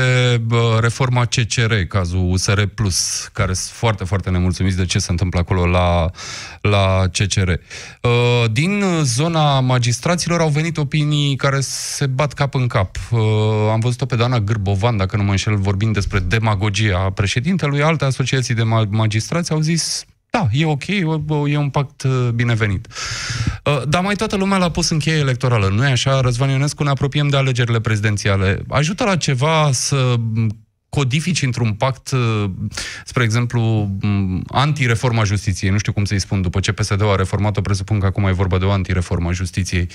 reforma 0.80 1.24
CCR, 1.24 1.74
cazul 1.74 2.30
USR+, 2.30 2.62
care 3.32 3.52
sunt 3.52 3.76
foarte, 3.76 4.04
foarte 4.04 4.30
nemulțumiți 4.30 4.76
de 4.76 4.84
ce 4.84 4.98
se 4.98 5.10
întâmplă 5.10 5.38
acolo 5.38 5.66
la, 5.66 6.10
la 6.60 7.04
CCR. 7.12 7.48
Uh, 7.48 8.44
din 8.52 8.84
zona 9.02 9.60
magistraților 9.60 10.40
au 10.40 10.48
venit 10.48 10.76
opinii 10.76 11.36
care 11.36 11.60
se 11.60 12.06
bat 12.06 12.32
cap 12.32 12.54
în 12.54 12.66
cap. 12.66 12.96
Uh, 13.10 13.20
am 13.72 13.80
văzut-o 13.80 14.06
pe 14.06 14.16
Dana 14.16 14.40
Gârbovan, 14.40 14.96
dacă 14.96 15.16
nu 15.16 15.22
mă 15.22 15.30
înșel, 15.30 15.56
vorbind 15.56 15.94
despre 15.94 16.18
demagogia 16.18 16.98
președintelui, 16.98 17.82
alte 18.00 18.14
asociații 18.14 18.54
de 18.54 18.62
magistrați 18.90 19.52
au 19.52 19.61
zis 19.61 20.04
da, 20.30 20.49
e 20.52 20.66
ok, 20.66 20.87
e 20.87 21.57
un 21.57 21.71
pact 21.71 22.02
uh, 22.02 22.28
binevenit. 22.35 22.87
Uh, 23.64 23.83
dar 23.88 24.02
mai 24.02 24.14
toată 24.14 24.37
lumea 24.37 24.59
l-a 24.59 24.71
pus 24.71 24.90
în 24.90 24.99
cheie 24.99 25.16
electorală, 25.19 25.69
nu 25.69 25.87
e 25.87 25.90
așa? 25.90 26.21
Răzvan 26.21 26.50
Ionescu, 26.50 26.83
ne 26.83 26.90
apropiem 26.90 27.28
de 27.28 27.37
alegerile 27.37 27.80
prezidențiale. 27.80 28.62
Ajută 28.69 29.04
la 29.04 29.16
ceva 29.16 29.71
să 29.73 30.14
codifici 30.90 31.42
într-un 31.42 31.73
pact, 31.73 32.11
uh, 32.11 32.44
spre 33.04 33.23
exemplu, 33.23 33.90
anti-reforma 34.49 35.25
justiției, 35.25 35.70
nu 35.70 35.78
știu 35.78 35.92
cum 35.92 36.04
să-i 36.04 36.18
spun, 36.18 36.42
după 36.42 36.61
ce 36.61 36.73
PSD-ul 36.73 37.11
a 37.11 37.14
reformat-o, 37.14 37.61
presupun 37.61 37.99
că 37.99 38.06
acum 38.06 38.25
e 38.25 38.32
vorba 38.32 38.59
de 38.59 38.64
o 38.64 38.70
anti-reforma 38.70 39.32
justiției. 39.32 39.88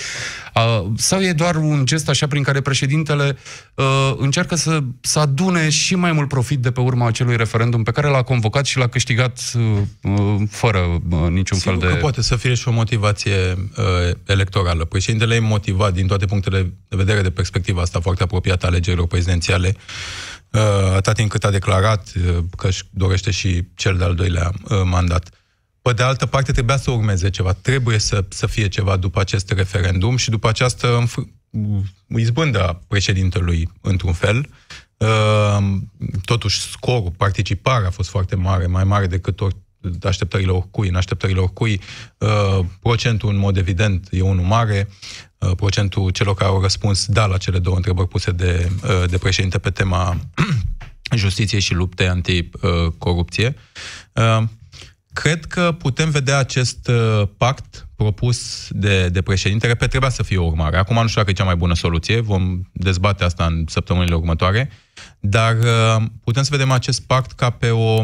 Sau 0.96 1.22
e 1.22 1.34
doar 1.34 1.56
un 1.56 1.86
gest 1.86 2.10
așa 2.10 2.28
prin 2.28 2.44
care 2.44 2.62
președintele 2.62 3.38
uh, 3.74 4.14
încearcă 4.18 4.56
să, 4.56 4.84
să 5.02 5.20
adune 5.20 5.70
și 5.70 5.96
mai 5.96 6.12
mult 6.12 6.28
profit 6.28 6.60
de 6.60 6.72
pe 6.72 6.80
urma 6.80 7.08
acelui 7.08 7.36
referendum 7.36 7.84
pe 7.84 7.92
care 7.92 8.08
l-a 8.08 8.22
convocat 8.22 8.66
și 8.66 8.78
l-a 8.78 8.88
câștigat 8.88 9.42
uh, 10.02 10.42
fără 10.50 11.02
niciun 11.30 11.58
Sigur 11.58 11.78
fel 11.78 11.90
de... 11.90 11.94
că 11.94 12.00
poate 12.02 12.22
să 12.22 12.36
fie 12.36 12.54
și 12.54 12.68
o 12.68 12.72
motivație 12.72 13.36
uh, 13.58 14.16
electorală. 14.26 14.86
Președintele 14.86 15.36
e 15.36 15.40
motivat 15.40 15.94
din 15.94 16.08
toate 16.08 16.26
punctele 16.26 16.74
de 16.88 16.96
vedere 16.96 17.22
de 17.22 17.32
perspectiva 17.32 17.82
asta 17.82 18.00
foarte 18.00 18.24
apropiată 18.24 18.66
a 18.66 18.70
alegerilor 18.70 19.08
prezidențiale 19.08 19.76
Uh, 20.52 20.62
atât 20.96 21.14
timp 21.14 21.30
cât 21.30 21.44
a 21.44 21.50
declarat 21.50 22.12
uh, 22.16 22.38
că 22.58 22.68
își 22.68 22.84
dorește 22.90 23.32
și 23.32 23.64
cel 23.76 23.98
de-al 23.98 24.16
doilea 24.16 24.52
uh, 24.64 24.82
mandat. 24.84 25.30
Pe 25.82 25.94
de 25.94 26.04
altă 26.04 26.26
parte, 26.26 26.52
trebuia 26.52 26.78
să 26.78 26.92
urmeze 26.92 27.30
ceva. 27.30 27.54
Trebuie 27.54 27.98
să, 27.98 28.26
să 28.30 28.48
fie 28.48 28.68
ceva 28.68 28.98
după 28.98 29.20
acest 29.20 29.52
referendum 29.52 30.18
și 30.18 30.30
după 30.30 30.48
această 30.48 31.04
izbândă 32.08 32.68
a 32.68 32.82
președintelui, 32.88 33.72
într-un 33.82 34.14
fel. 34.14 34.50
Totuși, 36.26 36.60
scorul, 36.60 37.12
participarea 37.18 37.88
a 37.88 37.92
fost 37.92 38.10
foarte 38.10 38.36
mare, 38.36 38.66
mai 38.66 38.84
mare 38.84 39.08
decât 39.08 39.42
ori 39.42 39.56
așteptările 40.04 40.52
oricui, 40.52 40.88
în 40.88 40.96
așteptările 40.96 41.40
oricui. 41.40 41.82
Procentul, 42.82 43.30
în 43.30 43.38
mod 43.38 43.58
evident, 43.58 44.08
e 44.12 44.22
unul 44.22 44.46
mare. 44.46 44.88
Uh, 45.46 45.56
procentul 45.56 46.10
celor 46.10 46.36
care 46.36 46.50
au 46.50 46.62
răspuns 46.62 47.06
da 47.06 47.26
la 47.26 47.38
cele 47.38 47.60
două 47.60 47.76
întrebări 47.76 48.08
puse 48.08 48.32
de, 48.32 48.72
uh, 48.84 49.10
de 49.10 49.18
președinte 49.18 49.58
pe 49.58 49.70
tema 49.70 50.18
justiției 51.16 51.62
și 51.62 51.74
lupte 51.74 52.08
anticorupție. 52.08 53.56
Uh, 54.14 54.44
cred 55.14 55.46
că 55.46 55.76
putem 55.78 56.10
vedea 56.10 56.38
acest 56.38 56.92
pact 57.38 57.88
propus 57.96 58.68
de, 58.72 59.10
de 59.10 59.22
președinte. 59.22 59.68
Repet, 59.68 59.90
trebuia 59.90 60.10
să 60.10 60.24
fie 60.24 60.38
o 60.38 60.46
urmare. 60.46 60.78
Acum 60.78 60.96
nu 60.96 61.08
știu 61.08 61.22
dacă 61.22 61.30
e 61.32 61.34
cea 61.34 61.44
mai 61.44 61.56
bună 61.56 61.76
soluție, 61.76 62.20
vom 62.20 62.62
dezbate 62.72 63.24
asta 63.24 63.46
în 63.46 63.66
săptămânile 63.68 64.16
următoare, 64.16 64.70
dar 65.20 65.56
putem 66.24 66.44
să 66.44 66.50
vedem 66.52 66.72
acest 66.72 67.02
pact 67.02 67.32
ca 67.32 67.50
pe 67.50 67.70
o 67.70 68.04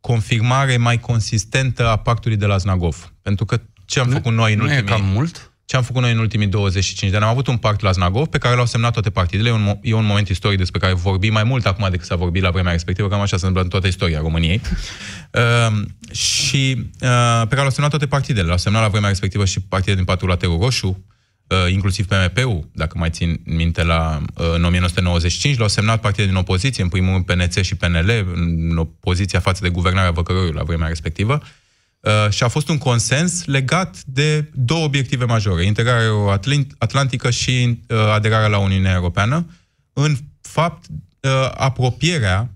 confirmare 0.00 0.76
mai 0.76 0.98
consistentă 0.98 1.88
a 1.88 1.96
pactului 1.96 2.36
de 2.36 2.46
la 2.46 2.56
Znagov. 2.56 3.12
Pentru 3.22 3.44
că 3.44 3.60
ce 3.84 4.00
am 4.00 4.08
nu, 4.08 4.12
făcut 4.12 4.32
noi 4.32 4.52
în 4.52 4.58
nu 4.58 4.64
ultimii... 4.64 4.84
Nu 4.84 4.94
e 4.94 4.98
cam 4.98 5.06
mult? 5.06 5.50
ce 5.70 5.76
am 5.76 5.82
făcut 5.82 6.02
noi 6.02 6.12
în 6.12 6.18
ultimii 6.18 6.46
25 6.46 7.10
de 7.10 7.16
ani. 7.16 7.24
Am 7.24 7.30
avut 7.30 7.46
un 7.46 7.56
pact 7.56 7.80
la 7.80 7.90
Znagov 7.90 8.26
pe 8.26 8.38
care 8.38 8.54
l-au 8.54 8.66
semnat 8.66 8.92
toate 8.92 9.10
partidele. 9.10 9.48
E 9.48 9.52
un, 9.52 9.78
e 9.82 9.94
un 9.94 10.04
moment 10.04 10.28
istoric 10.28 10.58
despre 10.58 10.80
care 10.80 10.92
vorbim 10.92 11.32
mai 11.32 11.44
mult 11.44 11.66
acum 11.66 11.88
decât 11.90 12.06
s-a 12.06 12.16
vorbit 12.16 12.42
la 12.42 12.50
vremea 12.50 12.72
respectivă, 12.72 13.08
cam 13.08 13.20
așa 13.20 13.36
se 13.36 13.46
întâmplă 13.46 13.62
în 13.62 13.68
toată 13.68 13.86
istoria 13.86 14.18
României. 14.18 14.60
Uh, 15.32 15.82
și 16.36 16.74
uh, 16.76 17.40
pe 17.40 17.48
care 17.48 17.60
l-au 17.60 17.70
semnat 17.70 17.90
toate 17.90 18.06
partidele. 18.06 18.46
L-au 18.46 18.56
semnat 18.56 18.82
la 18.82 18.88
vremea 18.88 19.08
respectivă 19.08 19.44
și 19.44 19.60
partidele 19.60 19.96
din 19.96 20.04
patul 20.04 20.28
laterul 20.28 20.58
roșu, 20.60 20.88
uh, 20.88 20.96
inclusiv 21.70 22.06
PMP-ul, 22.06 22.68
dacă 22.72 22.98
mai 22.98 23.10
țin 23.10 23.40
minte, 23.44 23.82
la, 23.82 24.22
uh, 24.34 24.44
în 24.54 24.64
1995, 24.64 25.58
l-au 25.58 25.68
semnat 25.68 26.00
partide 26.00 26.26
din 26.26 26.34
opoziție, 26.34 26.82
în 26.82 26.88
primul 26.88 27.12
rând 27.12 27.24
PNC 27.24 27.62
și 27.62 27.74
PNL, 27.74 28.10
în 28.34 28.76
opoziția 28.76 29.40
față 29.40 29.62
de 29.62 29.68
guvernarea 29.68 30.10
Văcăroiului 30.10 30.54
la 30.54 30.62
vremea 30.62 30.88
respectivă. 30.88 31.42
Uh, 32.00 32.30
și 32.30 32.42
a 32.42 32.48
fost 32.48 32.68
un 32.68 32.78
consens 32.78 33.44
legat 33.44 34.02
de 34.04 34.50
două 34.54 34.84
obiective 34.84 35.24
majore, 35.24 35.64
integrarea 35.64 36.40
atlantică 36.78 37.30
și 37.30 37.80
uh, 37.88 37.98
aderarea 38.12 38.48
la 38.48 38.58
Uniunea 38.58 38.94
Europeană, 38.94 39.46
în 39.92 40.16
fapt 40.40 40.84
uh, 41.20 41.50
apropierea 41.54 42.50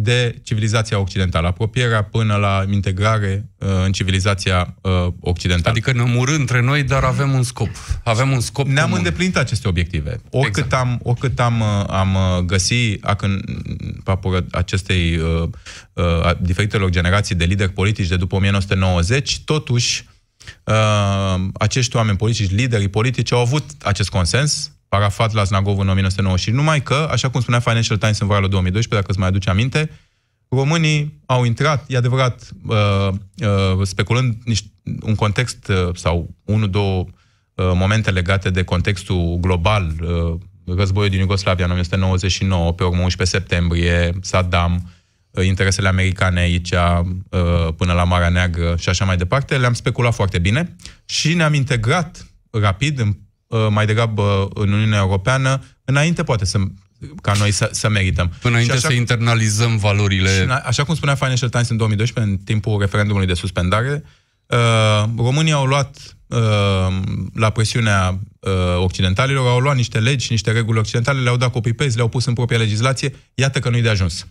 de 0.00 0.40
civilizația 0.42 0.98
occidentală, 0.98 1.46
apropierea 1.46 2.02
până 2.02 2.34
la 2.34 2.64
integrare 2.70 3.48
uh, 3.58 3.68
în 3.84 3.92
civilizația 3.92 4.74
uh, 4.80 4.92
occidentală. 5.20 5.70
Adică 5.70 5.92
ne 5.92 6.00
omorâ 6.00 6.34
între 6.34 6.60
noi, 6.60 6.82
dar 6.82 7.04
avem 7.04 7.32
un 7.32 7.42
scop. 7.42 7.68
Avem 8.04 8.30
un 8.30 8.40
scop 8.40 8.66
Ne-am 8.66 8.84
comun. 8.84 8.98
îndeplinit 8.98 9.36
aceste 9.36 9.68
obiective. 9.68 10.20
Oricât 10.30 10.64
exact. 10.64 10.82
am, 10.82 11.00
oricât 11.02 11.40
am, 11.40 11.60
uh, 11.60 11.84
am 11.88 12.14
uh, 12.14 12.44
găsit 12.44 13.04
în 13.20 13.42
papură 14.04 14.46
acestei 14.50 15.16
uh, 15.16 15.48
uh, 15.92 16.30
diferitelor 16.40 16.90
generații 16.90 17.34
de 17.34 17.44
lideri 17.44 17.72
politici 17.72 18.08
de 18.08 18.16
după 18.16 18.34
1990, 18.34 19.40
totuși 19.44 20.08
uh, 20.64 20.74
acești 21.54 21.96
oameni 21.96 22.16
politici, 22.16 22.50
liderii 22.50 22.88
politici, 22.88 23.32
au 23.32 23.40
avut 23.40 23.64
acest 23.82 24.08
consens, 24.08 24.72
parafat 24.88 25.32
la 25.32 25.44
Znagov 25.44 25.78
în 25.78 25.88
1990. 25.88 26.54
Numai 26.54 26.82
că, 26.82 27.08
așa 27.10 27.30
cum 27.30 27.40
spunea 27.40 27.60
Financial 27.60 27.96
Times 27.96 28.18
în 28.18 28.26
vara 28.26 28.46
2012, 28.46 28.94
dacă 28.94 29.06
îți 29.08 29.18
mai 29.18 29.28
aduce 29.28 29.50
aminte, 29.50 29.90
românii 30.48 31.20
au 31.26 31.44
intrat, 31.44 31.84
e 31.88 31.96
adevărat, 31.96 32.48
uh, 32.66 33.08
uh, 33.08 33.86
speculând 33.86 34.36
niște, 34.44 34.68
un 35.02 35.14
context 35.14 35.68
uh, 35.68 35.94
sau 35.94 36.34
unul, 36.44 36.70
două 36.70 36.98
uh, 36.98 37.70
momente 37.74 38.10
legate 38.10 38.50
de 38.50 38.62
contextul 38.62 39.36
global, 39.40 39.92
uh, 40.00 40.74
războiul 40.76 41.10
din 41.10 41.18
Iugoslavia 41.18 41.64
în 41.64 41.70
1999, 41.70 42.72
pe 42.72 42.84
urmă 42.84 43.02
11 43.02 43.36
septembrie, 43.36 44.12
Saddam, 44.20 44.92
uh, 45.30 45.44
interesele 45.44 45.88
americane 45.88 46.40
aici, 46.40 46.70
uh, 46.70 47.68
până 47.76 47.92
la 47.92 48.04
Marea 48.04 48.28
Neagră 48.28 48.76
și 48.78 48.88
așa 48.88 49.04
mai 49.04 49.16
departe, 49.16 49.58
le-am 49.58 49.72
speculat 49.72 50.14
foarte 50.14 50.38
bine 50.38 50.76
și 51.04 51.34
ne-am 51.34 51.54
integrat 51.54 52.26
rapid 52.50 52.98
în 52.98 53.06
Uh, 53.08 53.27
mai 53.70 53.86
degrabă 53.86 54.48
în 54.54 54.72
Uniunea 54.72 54.98
Europeană, 54.98 55.62
înainte 55.84 56.22
poate 56.22 56.44
să 56.44 56.58
ca 57.22 57.32
noi 57.38 57.50
să, 57.50 57.68
să 57.72 57.88
merităm. 57.88 58.32
Înainte 58.42 58.72
așa, 58.72 58.88
să 58.88 58.92
internalizăm 58.92 59.76
valorile... 59.76 60.30
Și, 60.30 60.50
așa 60.64 60.84
cum 60.84 60.94
spunea 60.94 61.14
Financial 61.14 61.48
Times 61.48 61.68
în 61.68 61.76
2012, 61.76 62.32
în 62.32 62.38
timpul 62.44 62.80
referendumului 62.80 63.26
de 63.26 63.34
suspendare, 63.34 64.02
uh, 64.46 65.04
România 65.16 65.54
au 65.54 65.64
luat 65.64 66.16
uh, 66.26 66.38
la 67.34 67.50
presiunea 67.50 68.18
uh, 68.40 68.52
occidentalilor, 68.78 69.48
au 69.48 69.58
luat 69.58 69.76
niște 69.76 69.98
legi, 69.98 70.26
niște 70.30 70.52
reguli 70.52 70.78
occidentale, 70.78 71.20
le-au 71.20 71.36
dat 71.36 71.50
copy-paste, 71.50 71.94
le-au 71.94 72.08
pus 72.08 72.24
în 72.24 72.34
propria 72.34 72.58
legislație, 72.58 73.14
iată 73.34 73.58
că 73.58 73.68
nu-i 73.68 73.82
de 73.82 73.88
ajuns. 73.88 74.26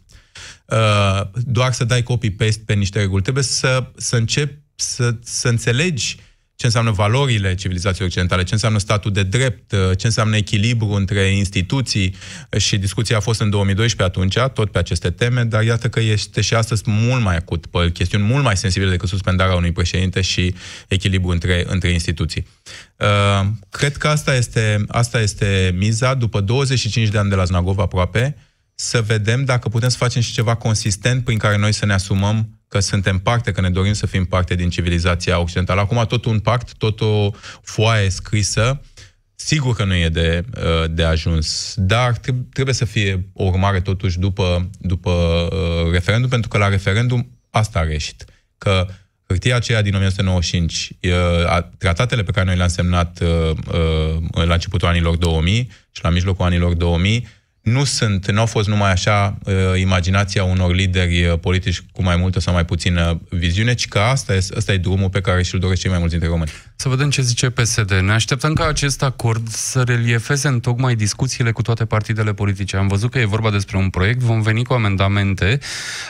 Uh, 0.65 1.21
doar 1.33 1.73
să 1.73 1.83
dai 1.83 2.03
copy-paste 2.03 2.61
pe 2.65 2.73
niște 2.73 2.99
reguli. 2.99 3.21
Trebuie 3.21 3.43
să, 3.43 3.91
să 3.95 4.15
începi 4.15 4.65
să, 4.75 5.15
să 5.23 5.47
înțelegi 5.47 6.17
ce 6.57 6.65
înseamnă 6.65 6.91
valorile 6.91 7.55
civilizației 7.55 8.07
occidentale, 8.07 8.43
ce 8.43 8.53
înseamnă 8.53 8.77
statul 8.77 9.11
de 9.11 9.23
drept, 9.23 9.69
ce 9.97 10.05
înseamnă 10.05 10.35
echilibru 10.35 10.87
între 10.87 11.27
instituții 11.27 12.15
și 12.57 12.77
discuția 12.77 13.17
a 13.17 13.19
fost 13.19 13.39
în 13.39 13.49
2012 13.49 14.17
atunci, 14.17 14.51
tot 14.53 14.71
pe 14.71 14.77
aceste 14.77 15.09
teme, 15.09 15.43
dar 15.43 15.63
iată 15.63 15.89
că 15.89 15.99
este 15.99 16.41
și 16.41 16.53
astăzi 16.53 16.83
mult 16.85 17.23
mai 17.23 17.35
acut, 17.35 17.65
pe 17.65 17.91
chestiuni 17.91 18.23
mult 18.23 18.43
mai 18.43 18.57
sensibile 18.57 18.91
decât 18.91 19.09
suspendarea 19.09 19.55
unui 19.55 19.71
președinte 19.71 20.21
și 20.21 20.55
echilibru 20.87 21.29
între, 21.29 21.65
între 21.67 21.89
instituții. 21.89 22.47
Uh, 22.95 23.47
cred 23.69 23.97
că 23.97 24.07
asta 24.07 24.35
este, 24.35 24.85
asta 24.87 25.21
este 25.21 25.75
miza, 25.77 26.13
după 26.13 26.41
25 26.41 27.07
de 27.07 27.17
ani 27.17 27.29
de 27.29 27.35
la 27.35 27.43
Znagov 27.43 27.79
aproape, 27.79 28.35
să 28.75 29.01
vedem 29.01 29.45
dacă 29.45 29.69
putem 29.69 29.89
să 29.89 29.97
facem 29.97 30.21
și 30.21 30.33
ceva 30.33 30.55
consistent 30.55 31.23
prin 31.23 31.37
care 31.37 31.57
noi 31.57 31.73
să 31.73 31.85
ne 31.85 31.93
asumăm 31.93 32.56
că 32.67 32.79
suntem 32.79 33.19
parte, 33.19 33.51
că 33.51 33.61
ne 33.61 33.69
dorim 33.69 33.93
să 33.93 34.05
fim 34.05 34.25
parte 34.25 34.55
din 34.55 34.69
civilizația 34.69 35.39
occidentală. 35.39 35.81
Acum 35.81 36.05
tot 36.07 36.25
un 36.25 36.39
pact, 36.39 36.73
tot 36.77 37.01
o 37.01 37.31
foaie 37.61 38.09
scrisă, 38.09 38.81
sigur 39.35 39.75
că 39.75 39.83
nu 39.83 39.95
e 39.95 40.09
de, 40.09 40.45
uh, 40.57 40.89
de 40.89 41.03
ajuns, 41.03 41.73
dar 41.77 42.17
trebuie 42.53 42.73
să 42.75 42.85
fie 42.85 43.29
o 43.33 43.43
urmare 43.43 43.81
totuși 43.81 44.19
după, 44.19 44.69
după 44.79 45.11
uh, 45.11 45.91
referendum, 45.91 46.29
pentru 46.29 46.49
că 46.49 46.57
la 46.57 46.67
referendum 46.67 47.31
asta 47.49 47.79
a 47.79 47.83
reșit. 47.83 48.25
Că 48.57 48.87
hârtia 49.27 49.55
aceea 49.55 49.81
din 49.81 49.93
1995, 49.93 50.91
uh, 51.01 51.63
tratatele 51.77 52.23
pe 52.23 52.31
care 52.31 52.45
noi 52.45 52.55
le-am 52.55 52.69
semnat 52.69 53.19
la 54.31 54.53
începutul 54.53 54.87
anilor 54.87 55.15
2000 55.15 55.69
și 55.91 56.03
la 56.03 56.09
mijlocul 56.09 56.45
anilor 56.45 56.73
2000, 56.73 57.27
nu 57.67 57.83
sunt, 57.83 58.31
nu 58.31 58.39
au 58.39 58.45
fost 58.45 58.67
numai 58.67 58.91
așa 58.91 59.37
uh, 59.43 59.53
imaginația 59.79 60.43
unor 60.43 60.73
lideri 60.73 61.25
uh, 61.25 61.39
politici 61.39 61.81
cu 61.91 62.03
mai 62.03 62.15
multă 62.15 62.39
sau 62.39 62.53
mai 62.53 62.65
puțină 62.65 63.21
viziune, 63.29 63.73
ci 63.73 63.87
că 63.87 63.99
asta 63.99 64.33
e, 64.33 64.47
asta 64.57 64.73
e 64.73 64.77
drumul 64.77 65.09
pe 65.09 65.21
care 65.21 65.43
și-l 65.43 65.59
doresc 65.59 65.81
cei 65.81 65.89
mai 65.89 65.99
mulți 65.99 66.13
dintre 66.13 66.31
români. 66.31 66.51
Să 66.79 66.89
vedem 66.89 67.09
ce 67.09 67.21
zice 67.21 67.49
PSD. 67.49 67.91
Ne 67.91 68.11
așteptăm 68.11 68.53
ca 68.53 68.67
acest 68.67 69.03
acord 69.03 69.47
să 69.47 69.83
reliefeze 69.83 70.47
în 70.47 70.59
tocmai 70.59 70.95
discuțiile 70.95 71.51
cu 71.51 71.61
toate 71.61 71.85
partidele 71.85 72.33
politice. 72.33 72.77
Am 72.77 72.87
văzut 72.87 73.11
că 73.11 73.19
e 73.19 73.25
vorba 73.25 73.51
despre 73.51 73.77
un 73.77 73.89
proiect, 73.89 74.19
vom 74.19 74.41
veni 74.41 74.63
cu 74.63 74.73
amendamente, 74.73 75.59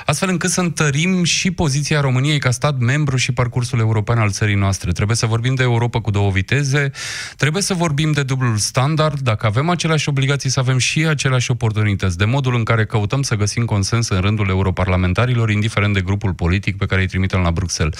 astfel 0.05 0.29
încât 0.29 0.49
să 0.49 0.61
întărim 0.61 1.23
și 1.23 1.51
poziția 1.51 2.01
României 2.01 2.39
ca 2.39 2.51
stat 2.51 2.77
membru 2.77 3.17
și 3.17 3.31
parcursul 3.31 3.79
european 3.79 4.17
al 4.17 4.31
țării 4.31 4.55
noastre. 4.55 4.91
Trebuie 4.91 5.15
să 5.15 5.25
vorbim 5.25 5.55
de 5.55 5.63
Europa 5.63 6.01
cu 6.01 6.11
două 6.11 6.31
viteze, 6.31 6.91
trebuie 7.37 7.61
să 7.61 7.73
vorbim 7.73 8.11
de 8.11 8.23
dublul 8.23 8.57
standard, 8.57 9.19
dacă 9.19 9.45
avem 9.45 9.69
aceleași 9.69 10.09
obligații 10.09 10.49
să 10.49 10.59
avem 10.59 10.77
și 10.77 11.05
aceleași 11.05 11.46
aceleași 11.47 11.51
oportunități, 11.51 12.17
de 12.17 12.25
modul 12.25 12.55
în 12.55 12.63
care 12.63 12.85
căutăm 12.85 13.21
să 13.21 13.35
găsim 13.35 13.65
consens 13.65 14.09
în 14.09 14.21
rândul 14.21 14.49
europarlamentarilor, 14.49 15.49
indiferent 15.49 15.93
de 15.93 16.01
grupul 16.01 16.33
politic 16.33 16.77
pe 16.77 16.85
care 16.85 17.01
îi 17.01 17.07
trimitem 17.07 17.41
la 17.41 17.51
Bruxelles. 17.51 17.99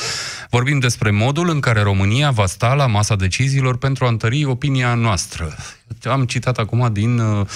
Vorbim 0.50 0.80
despre 0.80 1.12
modul 1.12 1.50
în 1.50 1.60
care 1.60 1.82
România 1.82 2.32
va 2.32 2.46
sta 2.46 2.74
la 2.74 2.88
masa 2.88 3.16
deciziilor 3.16 3.78
pentru 3.78 4.06
a 4.06 4.08
întări 4.08 4.46
opinia 4.46 4.94
noastră. 4.96 5.56
Am 6.04 6.26
citat 6.26 6.58
acum 6.58 6.90
din 6.92 7.20
uh, 7.20 7.48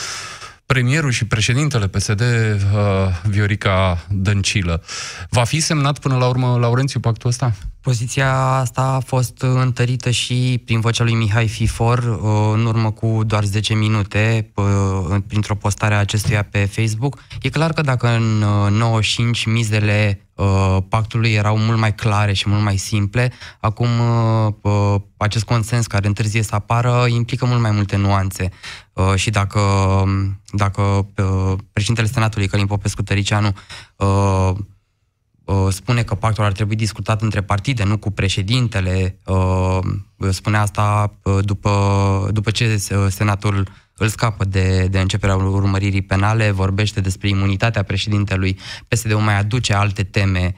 premierul 0.72 1.12
și 1.12 1.26
președintele 1.26 1.88
PSD, 1.88 2.22
uh, 2.22 2.28
Viorica 3.24 4.06
Dăncilă. 4.10 4.84
Va 5.30 5.44
fi 5.44 5.60
semnat 5.60 6.00
până 6.00 6.18
la 6.18 6.28
urmă, 6.28 6.58
Laurențiu, 6.60 7.00
pactul 7.00 7.30
ăsta? 7.30 7.54
Poziția 7.82 8.36
asta 8.36 8.82
a 8.82 9.00
fost 9.00 9.42
întărită 9.42 10.10
și 10.10 10.62
prin 10.66 10.80
vocea 10.80 11.04
lui 11.04 11.14
Mihai 11.14 11.48
Fifor 11.48 11.98
uh, 11.98 12.52
în 12.54 12.66
urmă 12.66 12.92
cu 12.92 13.22
doar 13.26 13.44
10 13.44 13.74
minute 13.74 14.52
uh, 14.54 15.18
printr-o 15.28 15.56
postare 15.56 15.94
a 15.94 16.00
acestuia 16.00 16.44
pe 16.44 16.66
Facebook. 16.66 17.24
E 17.42 17.50
clar 17.50 17.74
că 17.74 17.82
dacă 17.82 18.08
în 18.08 18.44
95 18.78 19.46
uh, 20.42 20.78
mizele 20.78 20.86
pactului 20.90 21.34
erau 21.34 21.58
mult 21.58 21.78
mai 21.78 21.96
clare 21.96 22.34
și 22.34 22.50
mult 22.50 22.64
mai 22.64 22.78
simple, 22.78 23.32
acum 23.60 23.88
acest 25.18 25.44
consens 25.44 25.88
care 25.88 26.08
întârzie 26.08 26.42
să 26.42 26.56
apară 26.56 27.06
implică 27.08 27.46
mult 27.46 27.62
mai 27.62 27.72
multe 27.72 27.96
nuanțe. 27.96 28.50
Și 29.16 29.30
dacă, 29.30 29.62
dacă 30.52 31.08
președintele 31.74 32.08
Senatului, 32.08 32.48
Călin 32.48 32.66
Popescu 32.66 33.02
Tăricianu, 33.02 33.54
Uh, 35.52 35.68
spune 35.70 36.04
că 36.04 36.16
pactul 36.16 36.44
ar 36.44 36.52
trebui 36.52 36.76
discutat 36.76 37.22
între 37.22 37.42
partide, 37.42 37.84
nu 37.84 37.98
cu 37.98 38.12
președintele. 38.12 39.18
Uh, 39.26 39.80
spune 40.30 40.58
asta 40.58 41.14
uh, 41.24 41.38
după, 41.42 42.30
după 42.32 42.52
ce 42.52 42.78
Senatul 43.10 43.68
îl 44.02 44.10
scapă 44.10 44.46
de, 44.46 44.88
de 44.92 45.00
începerea 45.00 45.36
urmăririi 45.36 46.02
penale, 46.02 46.52
vorbește 46.52 47.02
despre 47.02 47.28
imunitatea 47.28 47.84
președintelui. 47.84 48.60
PSD-ul 48.88 49.20
mai 49.20 49.38
aduce 49.38 49.74
alte 49.74 50.04
teme 50.04 50.56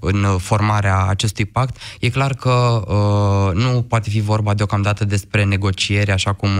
în 0.00 0.38
formarea 0.38 1.04
acestui 1.04 1.44
pact. 1.44 1.76
E 2.00 2.08
clar 2.08 2.34
că 2.34 2.82
nu 3.54 3.82
poate 3.82 4.10
fi 4.10 4.20
vorba 4.20 4.54
deocamdată 4.54 5.04
despre 5.04 5.44
negocieri, 5.44 6.10
așa 6.10 6.32
cum 6.32 6.50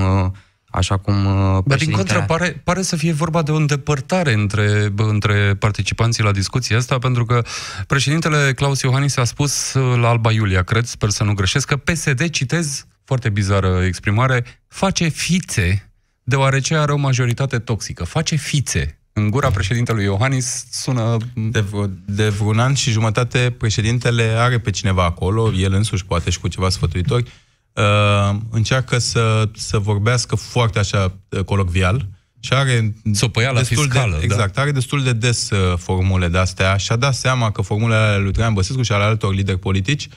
așa 0.77 0.97
cum 0.97 1.25
uh, 1.25 1.63
Dar 1.65 1.79
din 1.79 1.91
contră, 1.91 2.25
pare, 2.27 2.61
pare 2.65 2.83
să 2.83 2.97
fie 2.97 3.13
vorba 3.13 3.43
de 3.43 3.51
o 3.51 3.57
îndepărtare 3.57 4.33
între, 4.33 4.93
între 4.97 5.55
participanții 5.55 6.23
la 6.23 6.33
discuția 6.33 6.77
asta, 6.77 6.99
pentru 6.99 7.25
că 7.25 7.43
președintele 7.87 8.53
Claus 8.53 8.81
Iohannis 8.81 9.17
a 9.17 9.25
spus 9.25 9.75
uh, 9.75 9.99
la 10.01 10.09
Alba 10.09 10.33
Iulia, 10.33 10.63
cred, 10.63 10.85
sper 10.85 11.09
să 11.09 11.25
nu 11.25 11.35
greșesc, 11.35 11.69
că 11.69 11.77
PSD, 11.77 12.31
citez, 12.31 12.87
foarte 13.07 13.29
bizară 13.29 13.83
exprimare, 13.85 14.45
face 14.69 15.09
fițe 15.09 15.87
deoarece 16.29 16.77
are 16.77 16.93
o 16.93 16.97
majoritate 16.97 17.59
toxică. 17.59 18.05
Face 18.05 18.37
fițe. 18.37 19.01
În 19.13 19.31
gura 19.31 19.51
președintelui 19.51 20.05
Iohannis 20.05 20.67
sună... 20.71 21.17
De, 21.35 21.61
vreo, 21.61 21.87
de 22.07 22.29
vreun 22.29 22.59
an 22.59 22.75
și 22.75 22.91
jumătate 22.91 23.55
președintele 23.59 24.23
are 24.23 24.59
pe 24.59 24.71
cineva 24.71 25.05
acolo, 25.05 25.53
el 25.53 25.73
însuși 25.73 26.05
poate 26.05 26.31
și 26.31 26.41
cu 26.41 26.49
ceva 26.49 26.69
sfătuitori, 26.69 27.31
uh, 27.73 28.37
încearcă 28.51 28.99
să, 28.99 29.49
să 29.55 29.79
vorbească 29.79 30.37
foarte 30.37 30.79
așa 30.79 31.19
uh, 31.29 31.45
colocvial 31.45 32.09
și 32.41 32.53
are 32.53 32.95
să 33.13 33.25
o 33.25 33.41
la 33.53 33.63
fiscală, 33.63 34.17
de, 34.19 34.25
exact, 34.25 34.55
da? 34.55 34.61
are 34.61 34.71
destul 34.73 35.03
de 35.03 35.13
des 35.13 35.51
uh, 35.51 35.79
formule 35.79 36.29
de 36.29 36.39
astea 36.39 36.77
și 36.77 36.93
a 36.93 36.97
dat 36.97 37.15
seama 37.15 37.51
că 37.51 37.63
formulele 37.63 38.01
ale 38.01 38.23
lui 38.23 38.33
Traian 38.33 38.55
Băsescu 38.55 38.83
și 38.83 38.93
ale 38.93 39.05
altor 39.05 39.35
lideri 39.35 39.59
politici 39.59 40.09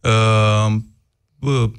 uh, 0.00 0.76
uh, 1.38 1.70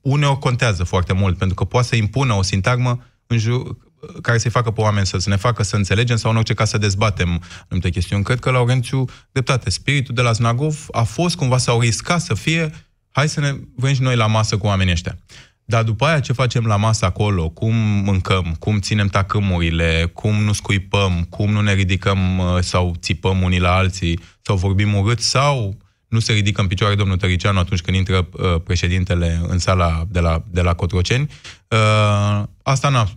uneori 0.00 0.38
contează 0.38 0.84
foarte 0.84 1.12
mult, 1.12 1.38
pentru 1.38 1.54
că 1.54 1.64
poate 1.64 1.86
să 1.86 1.96
impună 1.96 2.32
o 2.32 2.42
sintagmă 2.42 3.04
în 3.26 3.38
jur, 3.38 3.76
care 4.22 4.38
să-i 4.38 4.50
facă 4.50 4.70
pe 4.70 4.80
oameni 4.80 5.06
să, 5.06 5.18
să 5.18 5.28
ne 5.28 5.36
facă 5.36 5.62
să 5.62 5.76
înțelegem 5.76 6.16
sau 6.16 6.30
în 6.30 6.36
orice 6.36 6.54
caz 6.54 6.68
să 6.68 6.78
dezbatem 6.78 7.42
anumite 7.68 7.90
chestiuni. 7.90 8.24
Cred 8.24 8.38
că 8.38 8.50
Laurențiu, 8.50 9.04
dreptate, 9.32 9.70
spiritul 9.70 10.14
de 10.14 10.22
la 10.22 10.32
Znagov 10.32 10.86
a 10.90 11.02
fost 11.02 11.36
cumva, 11.36 11.58
sau 11.58 11.80
riscat 11.80 12.20
să 12.20 12.34
fie 12.34 12.70
hai 13.10 13.28
să 13.28 13.40
ne 13.40 13.54
vrem 13.76 13.94
și 13.94 14.02
noi 14.02 14.16
la 14.16 14.26
masă 14.26 14.56
cu 14.56 14.66
oamenii 14.66 14.92
ăștia. 14.92 15.18
Dar 15.64 15.82
după 15.82 16.04
aia 16.04 16.20
ce 16.20 16.32
facem 16.32 16.64
la 16.64 16.76
masă 16.76 17.04
acolo, 17.04 17.48
cum 17.48 17.74
mâncăm, 18.04 18.56
cum 18.58 18.80
ținem 18.80 19.08
tacâmurile, 19.08 20.10
cum 20.12 20.34
nu 20.34 20.52
scuipăm, 20.52 21.26
cum 21.30 21.50
nu 21.50 21.60
ne 21.60 21.72
ridicăm 21.72 22.38
uh, 22.38 22.60
sau 22.60 22.94
țipăm 23.00 23.42
unii 23.42 23.60
la 23.60 23.74
alții, 23.74 24.20
sau 24.40 24.56
vorbim 24.56 24.94
urât, 24.94 25.20
sau 25.20 25.76
nu 26.14 26.20
se 26.20 26.32
ridică 26.32 26.60
în 26.60 26.66
picioare 26.66 26.94
domnul 26.94 27.16
Tăricianu 27.16 27.58
atunci 27.58 27.80
când 27.80 27.96
intră 27.96 28.28
uh, 28.32 28.60
președintele 28.64 29.40
în 29.48 29.58
sala 29.58 30.06
de 30.08 30.20
la, 30.20 30.44
de 30.50 30.60
la 30.60 30.74
Cotroceni. 30.74 31.30
Uh, 31.68 32.42
asta 32.62 32.88
n-a, 32.88 33.10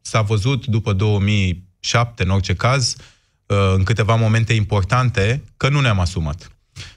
s-a 0.00 0.20
văzut 0.20 0.66
după 0.66 0.92
2007, 0.92 2.22
în 2.22 2.30
orice 2.30 2.54
caz, 2.54 2.96
uh, 3.46 3.72
în 3.74 3.82
câteva 3.82 4.14
momente 4.14 4.52
importante, 4.52 5.42
că 5.56 5.68
nu 5.68 5.80
ne-am 5.80 6.00
asumat. 6.00 6.50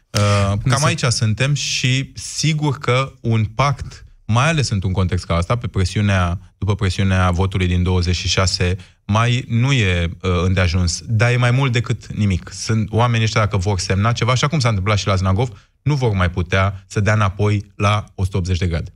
Uh, 0.09 0.53
cam 0.63 0.83
aici 0.83 1.03
suntem 1.03 1.53
și 1.53 2.11
sigur 2.13 2.77
că 2.77 3.11
un 3.21 3.45
pact, 3.45 4.04
mai 4.25 4.47
ales 4.47 4.69
într-un 4.69 4.91
context 4.91 5.25
ca 5.25 5.35
asta, 5.35 5.57
pe 5.57 5.67
presiunea, 5.67 6.39
după 6.57 6.75
presiunea 6.75 7.31
votului 7.31 7.67
din 7.67 7.83
26, 7.83 8.77
mai 9.05 9.45
nu 9.47 9.71
e 9.71 10.09
uh, 10.21 10.31
îndeajuns, 10.43 11.01
dar 11.05 11.31
e 11.31 11.37
mai 11.37 11.51
mult 11.51 11.71
decât 11.71 12.13
nimic. 12.13 12.49
Sunt 12.53 12.91
oamenii 12.91 13.25
ăștia, 13.25 13.41
dacă 13.41 13.57
vor 13.57 13.79
semna 13.79 14.11
ceva, 14.11 14.31
așa 14.31 14.47
cum 14.47 14.59
s-a 14.59 14.69
întâmplat 14.69 14.97
și 14.97 15.07
la 15.07 15.15
Znagov, 15.15 15.69
nu 15.81 15.95
vor 15.95 16.11
mai 16.11 16.29
putea 16.29 16.83
să 16.87 16.99
dea 16.99 17.13
înapoi 17.13 17.71
la 17.75 18.05
180 18.15 18.57
de 18.57 18.67
grade. 18.67 18.93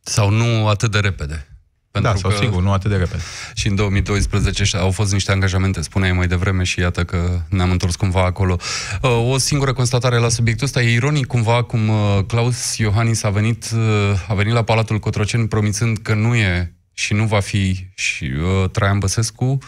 Sau 0.00 0.30
nu 0.30 0.68
atât 0.68 0.90
de 0.90 0.98
repede. 0.98 1.49
Pentru 1.90 2.12
da, 2.12 2.18
sau 2.18 2.30
că 2.30 2.36
sigur, 2.36 2.62
nu 2.62 2.72
atât 2.72 2.90
de 2.90 2.96
repede. 2.96 3.22
Și 3.54 3.66
în 3.68 3.74
2012 3.74 4.76
au 4.76 4.90
fost 4.90 5.12
niște 5.12 5.32
angajamente, 5.32 5.82
spuneai 5.82 6.12
mai 6.12 6.26
devreme 6.26 6.64
și 6.64 6.80
iată 6.80 7.04
că 7.04 7.40
ne-am 7.48 7.70
întors 7.70 7.96
cumva 7.96 8.24
acolo. 8.24 8.56
Uh, 9.02 9.30
o 9.30 9.38
singură 9.38 9.72
constatare 9.72 10.18
la 10.18 10.28
subiectul 10.28 10.66
ăsta, 10.66 10.82
e 10.82 10.92
ironic 10.92 11.26
cumva 11.26 11.62
cum 11.62 11.88
uh, 11.88 12.18
Claus 12.26 12.76
Iohannis 12.76 13.22
a 13.22 13.30
venit, 13.30 13.70
uh, 13.74 13.80
a 14.28 14.34
venit 14.34 14.52
la 14.52 14.62
Palatul 14.62 14.98
Cotroceni 14.98 15.48
promițând 15.48 15.98
că 15.98 16.14
nu 16.14 16.34
e 16.34 16.74
și 16.92 17.14
nu 17.14 17.26
va 17.26 17.40
fi 17.40 17.88
și 17.94 18.24
uh, 18.24 18.70
Traian 18.70 18.98
Băsescu 18.98 19.58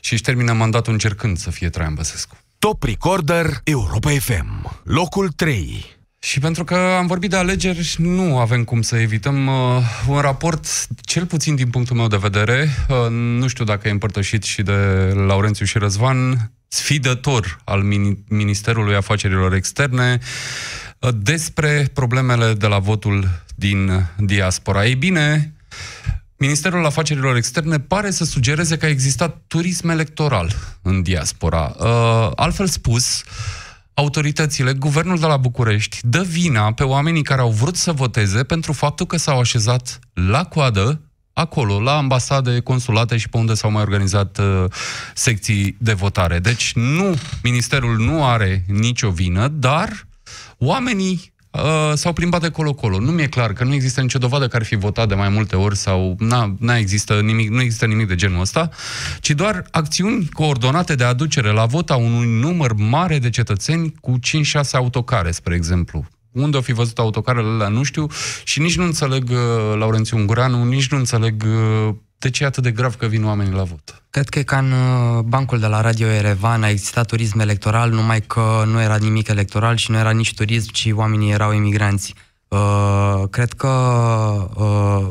și 0.00 0.12
își 0.12 0.22
termină 0.22 0.52
mandatul 0.52 0.92
încercând 0.92 1.38
să 1.38 1.50
fie 1.50 1.68
Traian 1.68 1.94
Băsescu. 1.94 2.36
Top 2.58 2.82
Recorder 2.82 3.60
Europa 3.64 4.10
FM, 4.10 4.80
locul 4.84 5.28
3. 5.28 6.00
Și 6.24 6.38
pentru 6.38 6.64
că 6.64 6.74
am 6.74 7.06
vorbit 7.06 7.30
de 7.30 7.36
alegeri, 7.36 7.94
nu 7.98 8.38
avem 8.38 8.64
cum 8.64 8.82
să 8.82 8.96
evităm 8.96 9.46
uh, 9.46 9.82
un 10.06 10.18
raport, 10.20 10.66
cel 11.00 11.26
puțin 11.26 11.54
din 11.54 11.70
punctul 11.70 11.96
meu 11.96 12.06
de 12.06 12.16
vedere, 12.16 12.68
uh, 12.88 13.10
nu 13.10 13.46
știu 13.48 13.64
dacă 13.64 13.88
e 13.88 13.90
împărtășit 13.90 14.42
și 14.42 14.62
de 14.62 14.72
Laurențiu 15.26 15.64
și 15.64 15.78
Răzvan, 15.78 16.50
sfidător 16.68 17.60
al 17.64 17.82
Ministerului 18.28 18.94
Afacerilor 18.94 19.54
Externe 19.54 20.18
uh, 20.98 21.10
despre 21.16 21.90
problemele 21.92 22.52
de 22.52 22.66
la 22.66 22.78
votul 22.78 23.28
din 23.54 24.06
diaspora. 24.18 24.86
Ei 24.86 24.94
bine, 24.94 25.54
Ministerul 26.36 26.86
Afacerilor 26.86 27.36
Externe 27.36 27.80
pare 27.80 28.10
să 28.10 28.24
sugereze 28.24 28.76
că 28.76 28.84
a 28.84 28.88
existat 28.88 29.42
turism 29.46 29.88
electoral 29.88 30.54
în 30.82 31.02
diaspora. 31.02 31.74
Uh, 31.78 32.30
altfel 32.34 32.66
spus, 32.66 33.20
uh, 33.20 33.61
autoritățile, 33.94 34.72
guvernul 34.72 35.18
de 35.18 35.26
la 35.26 35.36
București, 35.36 35.98
dă 36.02 36.22
vina 36.22 36.72
pe 36.72 36.84
oamenii 36.84 37.22
care 37.22 37.40
au 37.40 37.50
vrut 37.50 37.76
să 37.76 37.92
voteze 37.92 38.44
pentru 38.44 38.72
faptul 38.72 39.06
că 39.06 39.16
s-au 39.16 39.38
așezat 39.38 39.98
la 40.12 40.44
coadă 40.44 41.00
acolo, 41.32 41.80
la 41.80 41.96
ambasade, 41.96 42.60
consulate 42.60 43.16
și 43.16 43.28
pe 43.28 43.36
unde 43.36 43.54
s-au 43.54 43.70
mai 43.70 43.82
organizat 43.82 44.38
uh, 44.38 44.64
secții 45.14 45.76
de 45.78 45.92
votare. 45.92 46.38
Deci 46.38 46.72
nu, 46.74 47.14
ministerul 47.42 47.96
nu 47.98 48.26
are 48.26 48.64
nicio 48.66 49.10
vină, 49.10 49.48
dar 49.48 50.06
oamenii 50.58 51.31
Uh, 51.52 51.92
s-au 51.94 52.12
plimbat 52.12 52.40
de 52.40 52.50
colo-colo. 52.50 52.98
Nu 52.98 53.10
mi-e 53.10 53.26
clar 53.26 53.52
că 53.52 53.64
nu 53.64 53.74
există 53.74 54.00
nicio 54.00 54.18
dovadă 54.18 54.48
că 54.48 54.56
ar 54.56 54.64
fi 54.64 54.76
votat 54.76 55.08
de 55.08 55.14
mai 55.14 55.28
multe 55.28 55.56
ori 55.56 55.76
sau 55.76 56.16
n-a, 56.18 56.54
n-a 56.58 56.76
există 56.76 57.20
nimic, 57.20 57.50
nu 57.50 57.60
există 57.60 57.86
nimic 57.86 58.08
de 58.08 58.14
genul 58.14 58.40
ăsta, 58.40 58.70
ci 59.20 59.30
doar 59.30 59.64
acțiuni 59.70 60.28
coordonate 60.28 60.94
de 60.94 61.04
aducere 61.04 61.50
la 61.50 61.66
vot 61.66 61.90
a 61.90 61.96
unui 61.96 62.40
număr 62.40 62.72
mare 62.72 63.18
de 63.18 63.30
cetățeni 63.30 63.94
cu 64.00 64.18
5-6 64.58 64.70
autocare, 64.72 65.30
spre 65.30 65.54
exemplu. 65.54 66.06
Unde 66.30 66.56
au 66.56 66.62
fi 66.62 66.72
văzut 66.72 66.98
autocarele 66.98 67.48
alea, 67.48 67.68
nu 67.68 67.82
știu, 67.82 68.06
și 68.44 68.60
nici 68.60 68.76
nu 68.76 68.84
înțeleg 68.84 69.30
uh, 69.30 69.38
Laurențiu 69.78 70.16
Ungureanu, 70.16 70.64
nici 70.64 70.88
nu 70.88 70.98
înțeleg 70.98 71.44
uh, 71.46 71.94
de 72.22 72.30
ce 72.30 72.42
e 72.42 72.46
atât 72.46 72.62
de 72.62 72.70
grav 72.70 72.94
că 72.94 73.06
vin 73.06 73.24
oamenii 73.24 73.52
la 73.52 73.62
vot? 73.62 74.02
Cred 74.10 74.28
că 74.28 74.38
e 74.38 74.42
ca 74.42 74.58
în 74.58 74.72
uh, 74.72 75.22
bancul 75.22 75.58
de 75.58 75.66
la 75.66 75.80
Radio 75.80 76.06
Erevan 76.06 76.62
a 76.62 76.68
existat 76.68 77.06
turism 77.06 77.38
electoral, 77.38 77.90
numai 77.90 78.20
că 78.20 78.64
nu 78.66 78.80
era 78.80 78.96
nimic 78.96 79.28
electoral 79.28 79.76
și 79.76 79.90
nu 79.90 79.98
era 79.98 80.10
nici 80.10 80.34
turism, 80.34 80.70
ci 80.70 80.90
oamenii 80.94 81.32
erau 81.32 81.52
emigranți. 81.52 82.14
Uh, 82.48 83.22
cred 83.30 83.52
că 83.52 83.68
uh, 84.54 85.08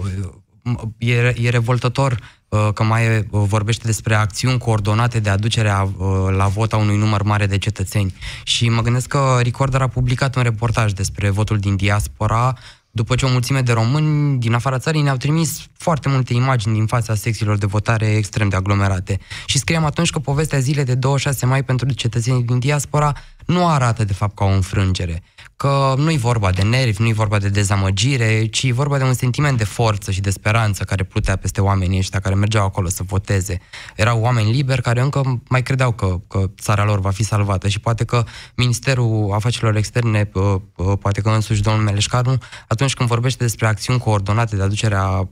e, 0.98 1.34
e 1.42 1.50
revoltător 1.50 2.18
uh, 2.50 2.70
că 2.74 2.84
mai 2.84 3.18
uh, 3.18 3.24
vorbește 3.30 3.86
despre 3.86 4.16
acțiuni 4.16 4.58
coordonate 4.58 5.20
de 5.20 5.30
aducere 5.30 5.70
a, 5.70 5.88
la 6.30 6.48
vot 6.48 6.74
a 6.74 6.78
unui 6.78 6.98
număr 6.98 7.24
mare 7.24 7.46
de 7.46 7.58
cetățeni. 7.58 8.14
Și 8.44 8.70
mă 8.70 8.82
gândesc 8.82 9.08
că 9.08 9.40
Recorder 9.42 9.82
a 9.82 9.88
publicat 9.88 10.36
un 10.36 10.44
reportaj 10.44 10.92
despre 10.92 11.30
votul 11.30 11.58
din 11.58 11.76
diaspora, 11.76 12.58
după 12.92 13.16
ce 13.16 13.26
o 13.26 13.30
mulțime 13.30 13.62
de 13.62 13.72
români 13.72 14.40
din 14.40 14.54
afara 14.54 14.78
țării 14.78 15.02
ne-au 15.02 15.18
trimis 15.18 15.68
foarte 15.78 16.10
multe 16.10 16.34
imagini 16.34 16.74
din 16.74 16.86
fața 16.86 17.16
secțiilor 17.16 17.58
de 17.58 17.66
votare 17.66 18.16
extrem 18.16 18.50
de 18.50 18.56
aglomerate. 18.56 19.20
Și 19.46 19.58
scriam 19.58 19.86
atunci 19.86 20.10
că 20.10 20.20
povestea 20.20 20.60
zilei 20.60 20.84
de 20.84 20.96
26 20.96 21.46
mai 21.46 21.64
pentru 21.64 21.94
cetățenii 21.94 22.44
din 22.44 22.60
diaspora 22.60 23.14
nu 23.46 23.68
arată 23.68 24.04
de 24.04 24.14
fapt 24.14 24.36
ca 24.36 24.46
o 24.46 24.50
înfrângere 24.50 25.24
că 25.56 25.94
nu-i 25.98 26.18
vorba 26.18 26.52
de 26.52 26.62
nervi, 26.62 27.02
nu-i 27.02 27.14
vorba 27.14 27.40
de 27.40 27.50
dezamăgire, 27.50 28.46
ci 28.46 28.64
e 28.64 28.74
vorba 28.74 28.98
de 28.98 29.04
un 29.04 29.14
sentiment 29.14 29.58
de 29.58 29.64
forță 29.64 30.12
și 30.12 30.22
de 30.22 30.30
speranță 30.30 30.84
care 30.84 31.04
plutea 31.04 31.36
peste 31.36 31.62
oamenii 31.62 31.98
ăștia 31.98 32.20
care 32.20 32.36
mergeau 32.36 32.66
acolo 32.66 32.88
să 32.88 33.04
voteze. 33.04 33.62
Erau 33.96 34.22
oameni 34.22 34.52
liberi 34.52 34.82
care 34.82 35.02
încă 35.02 35.42
mai 35.50 35.64
credeau 35.64 35.92
că, 35.92 36.20
că 36.28 36.44
țara 36.62 36.86
lor 36.86 37.00
va 37.00 37.10
fi 37.12 37.24
salvată 37.24 37.68
și 37.68 37.80
poate 37.80 38.04
că 38.04 38.24
Ministerul 38.56 39.32
Afacerilor 39.34 39.76
Externe, 39.76 40.32
poate 41.00 41.22
că 41.22 41.30
însuși 41.30 41.62
domnul 41.62 41.84
Meleșcaru, 41.84 42.38
atunci 42.68 42.94
când 42.94 43.10
vorbește 43.10 43.44
despre 43.44 43.68
acțiuni 43.68 44.00
coordonate 44.00 44.56
de 44.56 44.62
aducerea 44.62 45.30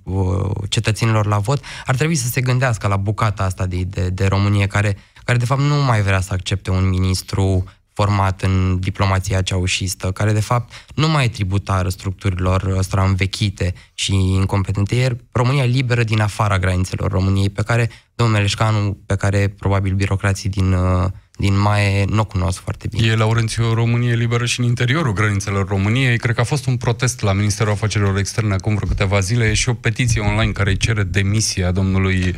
cetățenilor 0.69 1.26
la 1.26 1.38
vot, 1.38 1.63
ar 1.86 1.95
trebui 1.95 2.15
să 2.15 2.28
se 2.28 2.41
gândească 2.41 2.88
la 2.88 2.98
bucata 2.98 3.43
asta 3.43 3.65
de, 3.65 3.82
de, 3.84 4.10
de 4.10 4.26
Românie 4.26 4.67
care, 4.67 4.98
care 5.24 5.38
de 5.38 5.45
fapt 5.45 5.62
nu 5.62 5.76
mai 5.76 6.02
vrea 6.02 6.22
să 6.22 6.34
accepte 6.34 6.72
un 6.72 6.89
ministru 6.89 7.63
format 7.99 8.41
în 8.41 8.79
diplomația 8.79 9.41
ceaușistă, 9.41 10.12
care 10.12 10.31
de 10.31 10.39
fapt 10.39 10.71
nu 10.95 11.09
mai 11.09 11.25
e 11.25 11.27
tributară 11.27 11.89
structurilor 11.89 12.63
ăstora 12.77 13.03
învechite 13.03 13.73
și 13.93 14.13
incompetente. 14.13 14.95
E 14.95 15.17
România 15.31 15.63
liberă 15.63 16.03
din 16.03 16.19
afara 16.19 16.59
granițelor 16.59 17.12
României, 17.12 17.49
pe 17.49 17.62
care 17.62 17.89
domnul 18.15 18.35
Meleșcanu, 18.35 18.97
pe 19.05 19.15
care 19.15 19.47
probabil 19.47 19.93
birocrații 19.93 20.49
din 20.49 20.73
uh, 20.73 21.05
din 21.39 21.60
Mae 21.60 22.06
nu 22.06 22.19
o 22.19 22.25
cunosc 22.25 22.60
foarte 22.60 22.88
bine. 22.88 23.08
E 23.08 23.15
Laurențiu 23.15 23.73
Românie 23.73 24.15
liberă 24.15 24.45
și 24.45 24.60
în 24.60 24.65
interiorul 24.65 25.13
granițelor 25.13 25.67
României. 25.67 26.17
Cred 26.17 26.36
că 26.36 26.41
a 26.41 26.43
fost 26.43 26.65
un 26.65 26.78
protest 26.78 27.21
la 27.21 27.34
Ministerul 27.34 27.71
Afacerilor 27.71 28.17
Externe 28.17 28.54
acum 28.54 28.75
vreo 28.75 28.88
câteva 28.88 29.19
zile 29.19 29.45
e 29.45 29.54
și 29.54 29.69
o 29.69 29.73
petiție 29.73 30.21
online 30.21 30.52
care 30.52 30.73
cere 30.73 31.04
demisia 31.04 31.71
domnului 31.71 32.36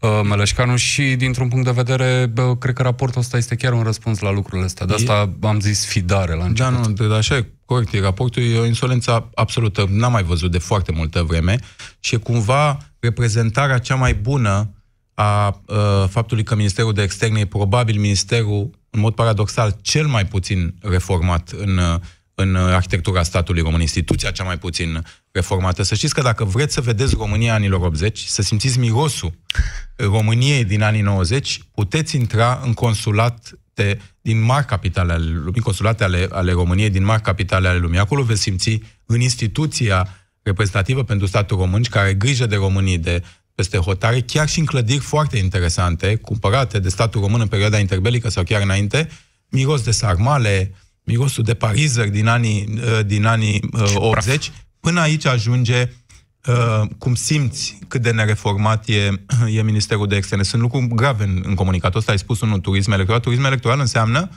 uh, 0.00 0.20
Meleșcanu 0.24 0.76
și 0.76 1.02
dintr-un 1.02 1.48
punct 1.48 1.64
de 1.64 1.70
vedere, 1.70 2.26
bă, 2.32 2.56
cred 2.56 2.74
că 2.74 2.82
raportul 2.82 3.20
ăsta 3.20 3.36
este 3.36 3.54
chiar 3.54 3.72
un 3.72 3.82
răspuns 3.82 4.18
la 4.18 4.32
lucrurile 4.32 4.64
astea. 4.64 4.86
De 4.86 4.94
asta 4.94 5.34
e... 5.42 5.46
am 5.46 5.60
zis 5.60 5.86
fidare 5.86 6.34
la 6.34 6.44
început. 6.44 6.72
Da, 6.72 6.78
nu, 6.78 7.08
de, 7.08 7.14
așa 7.14 7.36
e 7.36 7.46
corect. 7.64 7.94
E 7.94 8.00
raportul 8.00 8.42
e 8.42 8.58
o 8.58 8.66
insolență 8.66 9.30
absolută. 9.34 9.86
N-am 9.88 10.12
mai 10.12 10.22
văzut 10.22 10.50
de 10.50 10.58
foarte 10.58 10.92
multă 10.92 11.22
vreme 11.22 11.56
și 12.00 12.14
e 12.14 12.18
cumva 12.18 12.78
reprezentarea 12.98 13.78
cea 13.78 13.94
mai 13.94 14.14
bună 14.14 14.68
a 15.14 15.60
uh, 15.66 15.76
faptului 16.08 16.42
că 16.42 16.54
Ministerul 16.54 16.92
de 16.92 17.02
Externe 17.02 17.40
e 17.40 17.46
probabil 17.46 17.98
ministerul, 17.98 18.70
în 18.90 19.00
mod 19.00 19.14
paradoxal, 19.14 19.76
cel 19.80 20.06
mai 20.06 20.26
puțin 20.26 20.74
reformat 20.80 21.50
în, 21.50 21.80
în 22.34 22.56
arhitectura 22.56 23.22
statului 23.22 23.62
român, 23.62 23.80
instituția 23.80 24.30
cea 24.30 24.44
mai 24.44 24.58
puțin 24.58 25.04
reformată. 25.30 25.82
Să 25.82 25.94
știți 25.94 26.14
că 26.14 26.22
dacă 26.22 26.44
vreți 26.44 26.74
să 26.74 26.80
vedeți 26.80 27.14
România 27.14 27.54
anilor 27.54 27.80
80, 27.80 28.18
să 28.18 28.42
simțiți 28.42 28.78
mirosul 28.78 29.32
României 29.96 30.64
din 30.64 30.82
anii 30.82 31.00
90, 31.00 31.60
puteți 31.74 32.16
intra 32.16 32.60
în 32.64 32.72
consulat 32.72 33.58
de, 33.74 34.00
din 34.20 34.40
mari 34.40 34.66
capitale 34.66 35.12
ale 35.12 35.24
lumii, 35.24 35.60
consulate 35.60 36.04
ale, 36.04 36.28
ale 36.30 36.52
României 36.52 36.90
din 36.90 37.04
mari 37.04 37.22
capitale 37.22 37.68
ale 37.68 37.78
lumii. 37.78 37.98
Acolo 37.98 38.22
veți 38.22 38.40
simți 38.40 38.80
în 39.06 39.20
instituția 39.20 40.08
reprezentativă 40.42 41.04
pentru 41.04 41.26
statul 41.26 41.56
român, 41.56 41.82
care 41.82 42.04
are 42.04 42.14
grijă 42.14 42.46
de 42.46 42.56
românii, 42.56 42.98
de, 42.98 43.22
peste 43.54 43.78
hotare, 43.78 44.20
chiar 44.20 44.48
și 44.48 44.58
în 44.58 44.64
clădiri 44.64 44.98
foarte 44.98 45.38
interesante, 45.38 46.14
cumpărate 46.14 46.78
de 46.78 46.88
statul 46.88 47.20
român 47.20 47.40
în 47.40 47.46
perioada 47.46 47.78
interbelică 47.78 48.28
sau 48.28 48.42
chiar 48.42 48.62
înainte, 48.62 49.08
miros 49.48 49.82
de 49.82 49.90
sarmale, 49.90 50.74
mirosul 51.02 51.44
de 51.44 51.54
parizări 51.54 52.10
din 52.10 52.26
anii, 52.26 52.68
uh, 52.74 53.06
din 53.06 53.24
anii 53.24 53.68
80, 53.94 54.46
uh, 54.46 54.52
până 54.80 55.00
aici 55.00 55.26
ajunge 55.26 55.88
Uh, 56.48 56.88
cum 56.98 57.14
simți 57.14 57.78
cât 57.88 58.02
de 58.02 58.10
nereformat 58.10 58.88
e, 58.88 59.10
e 59.56 59.62
Ministerul 59.62 60.06
de 60.06 60.16
Externe. 60.16 60.42
Sunt 60.42 60.62
lucruri 60.62 60.86
grave 60.88 61.24
în, 61.24 61.42
în 61.46 61.54
comunicatul 61.54 61.98
ăsta. 61.98 62.12
Ai 62.12 62.18
spus 62.18 62.40
unul, 62.40 62.58
turism 62.58 62.90
electoral. 62.90 63.20
Turism 63.20 63.44
electoral 63.44 63.80
înseamnă 63.80 64.28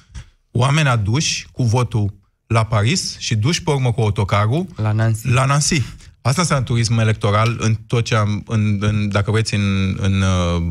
oameni 0.51 0.87
aduși 0.87 1.47
cu 1.51 1.63
votul 1.63 2.13
la 2.47 2.65
Paris 2.65 3.17
și 3.17 3.35
duși 3.35 3.63
pe 3.63 3.69
urmă 3.69 3.91
cu 3.91 4.01
autocarul 4.01 4.65
la 4.75 4.91
Nancy. 4.91 5.27
La 5.27 5.45
Nancy. 5.45 5.81
Asta 6.27 6.41
înseamnă 6.41 6.65
turism 6.65 6.97
electoral 6.97 7.57
în 7.59 7.75
tot 7.87 8.03
ce 8.03 8.15
am, 8.15 8.43
în, 8.47 8.77
în, 8.79 9.09
dacă 9.09 9.31
vreți, 9.31 9.53
în, 9.53 9.97
în 9.99 10.21
uh, 10.21 10.61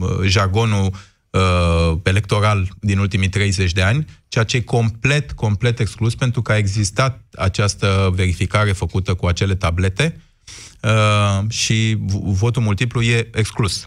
uh, 0.00 0.28
jargonul 0.28 0.94
uh, 1.30 1.98
electoral 2.02 2.68
din 2.80 2.98
ultimii 2.98 3.28
30 3.28 3.72
de 3.72 3.82
ani, 3.82 4.04
ceea 4.28 4.44
ce 4.44 4.56
e 4.56 4.60
complet, 4.60 5.32
complet 5.32 5.80
exclus 5.80 6.14
pentru 6.14 6.42
că 6.42 6.52
a 6.52 6.56
existat 6.56 7.22
această 7.34 8.10
verificare 8.14 8.72
făcută 8.72 9.14
cu 9.14 9.26
acele 9.26 9.54
tablete 9.54 10.20
uh, 10.82 11.50
și 11.50 11.96
votul 12.22 12.62
multiplu 12.62 13.02
e 13.02 13.28
exclus. 13.32 13.86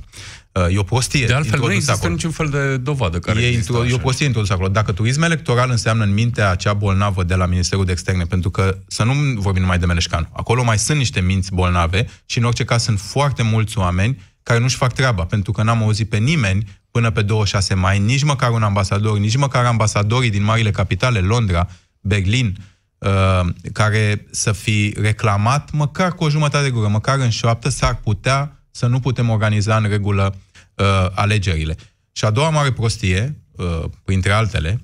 Uh, 0.52 0.74
e 0.74 0.78
o 0.78 0.84
prostie. 0.84 1.26
De 1.26 1.34
altfel, 1.34 1.60
nu 1.60 1.72
există 1.72 1.92
acolo. 1.92 2.12
niciun 2.12 2.32
fel 2.32 2.50
de 2.50 2.78
dovadă 2.78 3.20
care 3.20 3.42
e, 3.42 3.54
intro, 3.54 3.86
e 3.86 3.94
o 3.94 3.98
prostie 3.98 4.26
introdusă 4.26 4.54
acolo. 4.54 4.68
Dacă 4.68 4.92
turism 4.92 5.22
electoral 5.22 5.70
înseamnă 5.70 6.04
în 6.04 6.14
mintea 6.14 6.50
acea 6.50 6.74
bolnavă 6.74 7.24
de 7.24 7.36
la 7.36 7.46
Ministerul 7.46 7.86
de 7.86 7.92
Externe, 7.92 8.24
pentru 8.24 8.50
că 8.50 8.78
să 8.88 9.04
nu 9.04 9.14
vorbim 9.36 9.62
numai 9.62 9.80
de 9.80 9.86
Meleșcan, 9.86 10.30
acolo 10.34 10.64
mai 10.64 10.80
sunt 10.80 10.98
niște 10.98 11.22
minți 11.22 11.54
bolnave 11.54 12.08
și 12.26 12.38
în 12.38 12.44
orice 12.44 12.64
caz 12.64 12.84
sunt 12.84 13.00
foarte 13.00 13.44
mulți 13.44 13.78
oameni 13.78 14.22
care 14.44 14.60
nu-și 14.60 14.76
fac 14.76 14.94
treaba, 14.94 15.26
pentru 15.26 15.52
că 15.52 15.64
n-am 15.64 15.82
auzit 15.82 16.10
pe 16.10 16.18
nimeni 16.18 16.80
până 16.92 17.12
pe 17.12 17.22
26 17.22 17.74
mai, 17.74 18.00
nici 18.00 18.24
măcar 18.24 18.52
un 18.52 18.64
ambasador, 18.64 19.18
nici 19.18 19.38
măcar 19.38 19.66
ambasadorii 19.66 20.30
din 20.30 20.44
marile 20.44 20.72
capitale, 20.72 21.20
Londra, 21.20 21.68
Berlin, 22.00 22.58
uh, 22.98 23.42
care 23.74 24.26
să 24.32 24.52
fi 24.52 24.96
reclamat, 25.02 25.72
măcar 25.72 26.14
cu 26.14 26.24
o 26.24 26.30
jumătate 26.30 26.64
de 26.64 26.70
gură, 26.70 26.88
măcar 26.88 27.20
în 27.20 27.30
șoaptă, 27.30 27.70
s-ar 27.70 27.96
putea 27.96 28.59
să 28.80 28.88
nu 28.88 29.00
putem 29.00 29.30
organiza 29.30 29.78
în 29.78 29.88
regulă 29.90 30.36
uh, 30.76 30.86
alegerile. 31.14 31.76
Și 32.12 32.26
a 32.26 32.30
doua 32.30 32.50
mare 32.50 32.72
prostie, 32.72 33.36
uh, 33.52 33.84
printre 34.04 34.32
altele, 34.32 34.82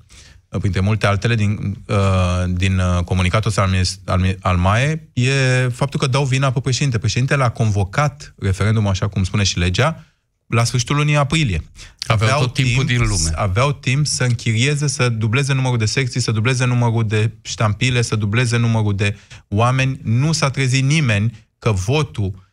uh, 0.50 0.60
printre 0.60 0.80
multe 0.80 1.06
altele 1.06 1.36
din, 1.36 1.78
uh, 1.88 1.96
din 2.48 2.80
uh, 2.80 3.04
comunicatul 3.04 3.50
ăsta 3.50 3.62
al, 3.62 3.76
al, 4.06 4.38
al 4.42 4.58
MAE, 4.58 5.10
e 5.14 5.32
faptul 5.74 6.00
că 6.00 6.08
dau 6.08 6.26
vina 6.26 6.52
pe 6.52 6.60
președinte. 6.60 6.98
Președintele 6.98 7.44
a 7.44 7.50
convocat 7.50 8.34
referendumul, 8.38 8.90
așa 8.90 9.08
cum 9.08 9.24
spune 9.24 9.44
și 9.44 9.58
legea, 9.58 10.06
la 10.48 10.64
sfârșitul 10.64 10.96
lunii 10.96 11.16
aprilie. 11.16 11.64
Aveau, 12.08 12.30
aveau 12.30 12.46
tot 12.46 12.54
timpul 12.54 12.86
timp, 12.86 13.00
din 13.00 13.08
lume. 13.08 13.32
Aveau 13.36 13.72
timp 13.72 14.06
să 14.06 14.24
închirieze, 14.24 14.88
să 14.88 15.10
dubleze 15.10 15.54
numărul 15.54 15.78
de 15.78 15.86
secții, 15.86 16.20
să 16.20 16.32
dubleze 16.32 16.66
numărul 16.66 17.08
de 17.08 17.32
ștampile, 17.42 18.02
să 18.02 18.16
dubleze 18.16 18.58
numărul 18.58 18.96
de 18.96 19.18
oameni. 19.48 20.00
Nu 20.04 20.32
s-a 20.32 20.50
trezit 20.50 20.84
nimeni 20.84 21.46
că 21.60 21.72
votul 21.72 22.34
Uh, 22.36 22.45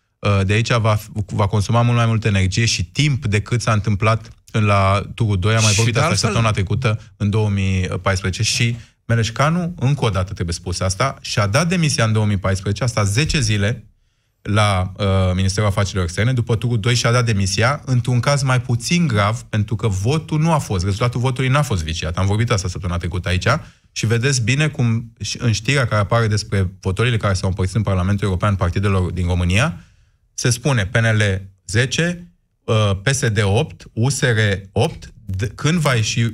de 0.44 0.52
aici 0.52 0.72
va, 0.72 0.98
va 1.26 1.46
consuma 1.46 1.82
mult 1.82 1.96
mai 1.96 2.06
multă 2.06 2.28
energie 2.28 2.64
și 2.64 2.84
timp 2.84 3.26
decât 3.26 3.60
s-a 3.60 3.72
întâmplat 3.72 4.28
la 4.52 5.02
turul 5.14 5.38
2. 5.38 5.54
Am 5.54 5.62
mai 5.62 5.72
vorbit 5.72 5.94
asta 5.94 6.06
altfel... 6.06 6.28
săptămâna 6.28 6.52
trecută, 6.52 7.00
în 7.16 7.30
2014. 7.30 8.42
Și 8.42 8.76
Meleșcanu, 9.04 9.74
încă 9.78 10.04
o 10.04 10.10
dată 10.10 10.32
trebuie 10.32 10.54
spus 10.54 10.80
asta, 10.80 11.18
și-a 11.20 11.46
dat 11.46 11.68
demisia 11.68 12.04
în 12.04 12.12
2014, 12.12 12.84
asta 12.84 13.04
10 13.04 13.40
zile 13.40 13.86
la 14.42 14.92
uh, 14.96 15.06
Ministerul 15.34 15.68
Afacerilor 15.68 16.04
Externe, 16.04 16.32
după 16.32 16.56
turul 16.56 16.80
2 16.80 16.94
și-a 16.94 17.12
dat 17.12 17.24
demisia, 17.24 17.82
într-un 17.84 18.20
caz 18.20 18.42
mai 18.42 18.60
puțin 18.60 19.06
grav, 19.06 19.40
pentru 19.40 19.76
că 19.76 19.88
votul 19.88 20.40
nu 20.40 20.52
a 20.52 20.58
fost, 20.58 20.84
rezultatul 20.84 21.20
votului 21.20 21.50
n-a 21.50 21.62
fost 21.62 21.82
viciat. 21.82 22.16
Am 22.16 22.26
vorbit 22.26 22.50
asta 22.50 22.68
săptămâna 22.68 22.98
trecută 22.98 23.28
aici 23.28 23.48
și 23.92 24.06
vedeți 24.06 24.42
bine 24.42 24.68
cum 24.68 25.12
în 25.38 25.52
știrea 25.52 25.86
care 25.86 26.00
apare 26.00 26.26
despre 26.26 26.70
votorile 26.80 27.16
care 27.16 27.34
s-au 27.34 27.48
împărțit 27.48 27.76
în 27.76 27.82
Parlamentul 27.82 28.26
European 28.26 28.54
partidelor 28.54 29.10
din 29.10 29.26
România, 29.26 29.80
se 30.34 30.50
spune 30.50 30.86
PNL 30.86 31.50
10, 31.66 32.32
PSD 33.02 33.42
8, 33.42 33.84
USR 33.92 34.38
8, 34.72 35.12
când 35.54 35.78
va 35.78 35.94
ieși 35.94 36.20
uh, 36.20 36.30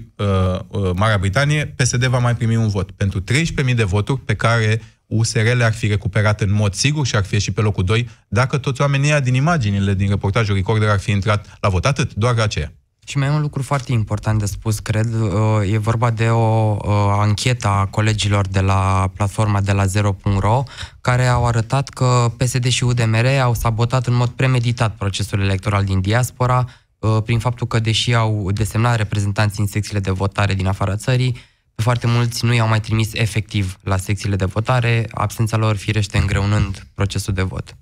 uh, 0.68 0.90
Marea 0.94 1.18
Britanie, 1.18 1.66
PSD 1.66 2.04
va 2.04 2.18
mai 2.18 2.36
primi 2.36 2.56
un 2.56 2.68
vot. 2.68 2.90
Pentru 2.90 3.24
13.000 3.66 3.74
de 3.74 3.84
voturi 3.84 4.20
pe 4.20 4.34
care 4.34 4.80
USR 5.06 5.54
le-ar 5.54 5.72
fi 5.72 5.86
recuperat 5.86 6.40
în 6.40 6.52
mod 6.52 6.74
sigur 6.74 7.06
și 7.06 7.16
ar 7.16 7.24
fi 7.24 7.34
ieșit 7.34 7.54
pe 7.54 7.60
locul 7.60 7.84
2 7.84 8.08
dacă 8.28 8.58
toți 8.58 8.80
oamenii 8.80 9.20
din 9.20 9.34
imaginile 9.34 9.94
din 9.94 10.08
reportajul 10.08 10.54
Recorder 10.54 10.88
ar 10.88 10.98
fi 10.98 11.10
intrat 11.10 11.58
la 11.60 11.68
vot. 11.68 11.86
Atât, 11.86 12.14
doar 12.14 12.38
aceea. 12.38 12.72
Și 13.08 13.18
mai 13.18 13.28
e 13.28 13.30
un 13.30 13.40
lucru 13.40 13.62
foarte 13.62 13.92
important 13.92 14.38
de 14.38 14.46
spus, 14.46 14.78
cred. 14.78 15.14
Uh, 15.14 15.72
e 15.72 15.78
vorba 15.78 16.10
de 16.10 16.28
o 16.28 16.76
uh, 16.78 16.90
anchetă 17.18 17.68
a 17.68 17.86
colegilor 17.86 18.46
de 18.46 18.60
la 18.60 19.10
platforma 19.14 19.60
de 19.60 19.72
la 19.72 19.86
Zero.ro 19.86 20.62
care 21.00 21.26
au 21.26 21.46
arătat 21.46 21.88
că 21.88 22.32
PSD 22.36 22.66
și 22.66 22.84
UDMR 22.84 23.26
au 23.26 23.54
sabotat 23.54 24.06
în 24.06 24.14
mod 24.14 24.28
premeditat 24.28 24.94
procesul 24.96 25.40
electoral 25.40 25.84
din 25.84 26.00
diaspora 26.00 26.64
uh, 26.98 27.16
prin 27.24 27.38
faptul 27.38 27.66
că, 27.66 27.78
deși 27.78 28.14
au 28.14 28.50
desemnat 28.52 28.96
reprezentanții 28.96 29.62
în 29.62 29.68
secțiile 29.68 30.00
de 30.00 30.10
votare 30.10 30.54
din 30.54 30.66
afara 30.66 30.96
țării, 30.96 31.36
pe 31.74 31.82
foarte 31.82 32.06
mulți 32.06 32.44
nu 32.44 32.54
i-au 32.54 32.68
mai 32.68 32.80
trimis 32.80 33.14
efectiv 33.14 33.78
la 33.82 33.96
secțiile 33.96 34.36
de 34.36 34.44
votare, 34.44 35.08
absența 35.10 35.56
lor 35.56 35.76
firește 35.76 36.18
îngreunând 36.18 36.86
procesul 36.94 37.34
de 37.34 37.42
vot. 37.42 37.76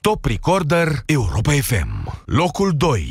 Top 0.00 0.24
Recorder 0.24 1.02
Europa 1.06 1.52
FM, 1.52 2.22
locul 2.24 2.72
2. 2.76 3.10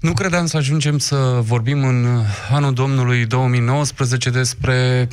Nu 0.00 0.12
credeam 0.12 0.46
să 0.46 0.56
ajungem 0.56 0.98
să 0.98 1.16
vorbim 1.42 1.84
în 1.84 2.22
anul 2.50 2.72
domnului 2.72 3.26
2019 3.26 4.30
despre 4.30 5.08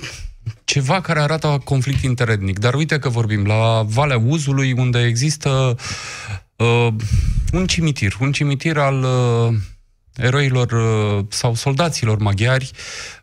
ceva 0.64 1.02
care 1.02 1.20
arată 1.20 1.62
conflict 1.64 2.04
interetnic. 2.04 2.60
Dar 2.60 2.74
uite 2.74 3.00
că 3.00 3.10
vorbim 3.10 3.46
la 3.46 3.84
Valea 3.88 4.18
Uzului, 4.18 4.72
unde 4.72 5.06
există 5.06 5.76
uh, 6.56 6.88
un 7.52 7.68
cimitir, 7.68 8.18
un 8.20 8.32
cimitir 8.32 8.78
al 8.78 9.04
uh, 9.04 9.56
eroilor 10.16 10.72
uh, 10.72 11.26
sau 11.30 11.56
soldaților 11.56 12.18
maghiari 12.18 12.72
uh, 12.74 13.23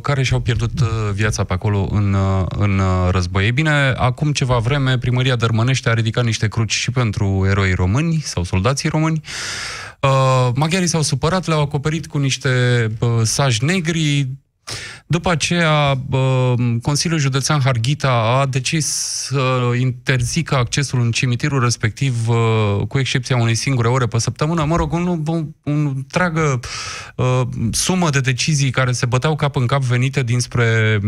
care 0.00 0.22
și-au 0.22 0.40
pierdut 0.40 0.80
uh, 0.80 0.88
viața 1.12 1.44
pe 1.44 1.52
acolo 1.52 1.88
în, 1.90 2.12
uh, 2.12 2.46
în 2.48 2.78
uh, 2.78 3.08
război. 3.10 3.44
Ei 3.44 3.52
bine, 3.52 3.92
acum 3.96 4.32
ceva 4.32 4.58
vreme, 4.58 4.98
primăria 4.98 5.36
Dărmănește 5.36 5.88
a 5.88 5.94
ridicat 5.94 6.24
niște 6.24 6.48
cruci 6.48 6.72
și 6.72 6.90
pentru 6.90 7.46
eroii 7.48 7.74
români 7.74 8.20
sau 8.24 8.42
soldații 8.44 8.88
români. 8.88 9.20
Uh, 10.00 10.48
maghiarii 10.54 10.86
s-au 10.86 11.02
supărat, 11.02 11.46
le-au 11.46 11.60
acoperit 11.60 12.06
cu 12.06 12.18
niște 12.18 12.48
uh, 12.98 13.08
saji 13.22 13.64
negri, 13.64 14.28
după 15.06 15.30
aceea, 15.30 16.00
Consiliul 16.82 17.18
Județean 17.18 17.60
Harghita 17.60 18.10
a 18.10 18.46
decis 18.46 18.86
să 18.86 19.72
interzică 19.78 20.56
accesul 20.56 21.00
în 21.00 21.10
cimitirul 21.10 21.60
respectiv, 21.60 22.26
cu 22.88 22.98
excepția 22.98 23.36
unei 23.36 23.54
singure 23.54 23.88
ore 23.88 24.06
pe 24.06 24.18
săptămână. 24.18 24.64
Mă 24.64 24.76
rog, 24.76 24.92
un, 24.92 25.06
un, 25.26 25.48
un 25.62 25.86
întreagă 25.86 26.60
uh, 27.16 27.40
sumă 27.70 28.10
de 28.10 28.20
decizii 28.20 28.70
care 28.70 28.92
se 28.92 29.06
băteau 29.06 29.36
cap 29.36 29.56
în 29.56 29.66
cap 29.66 29.82
venite 29.82 30.22
dinspre 30.22 30.98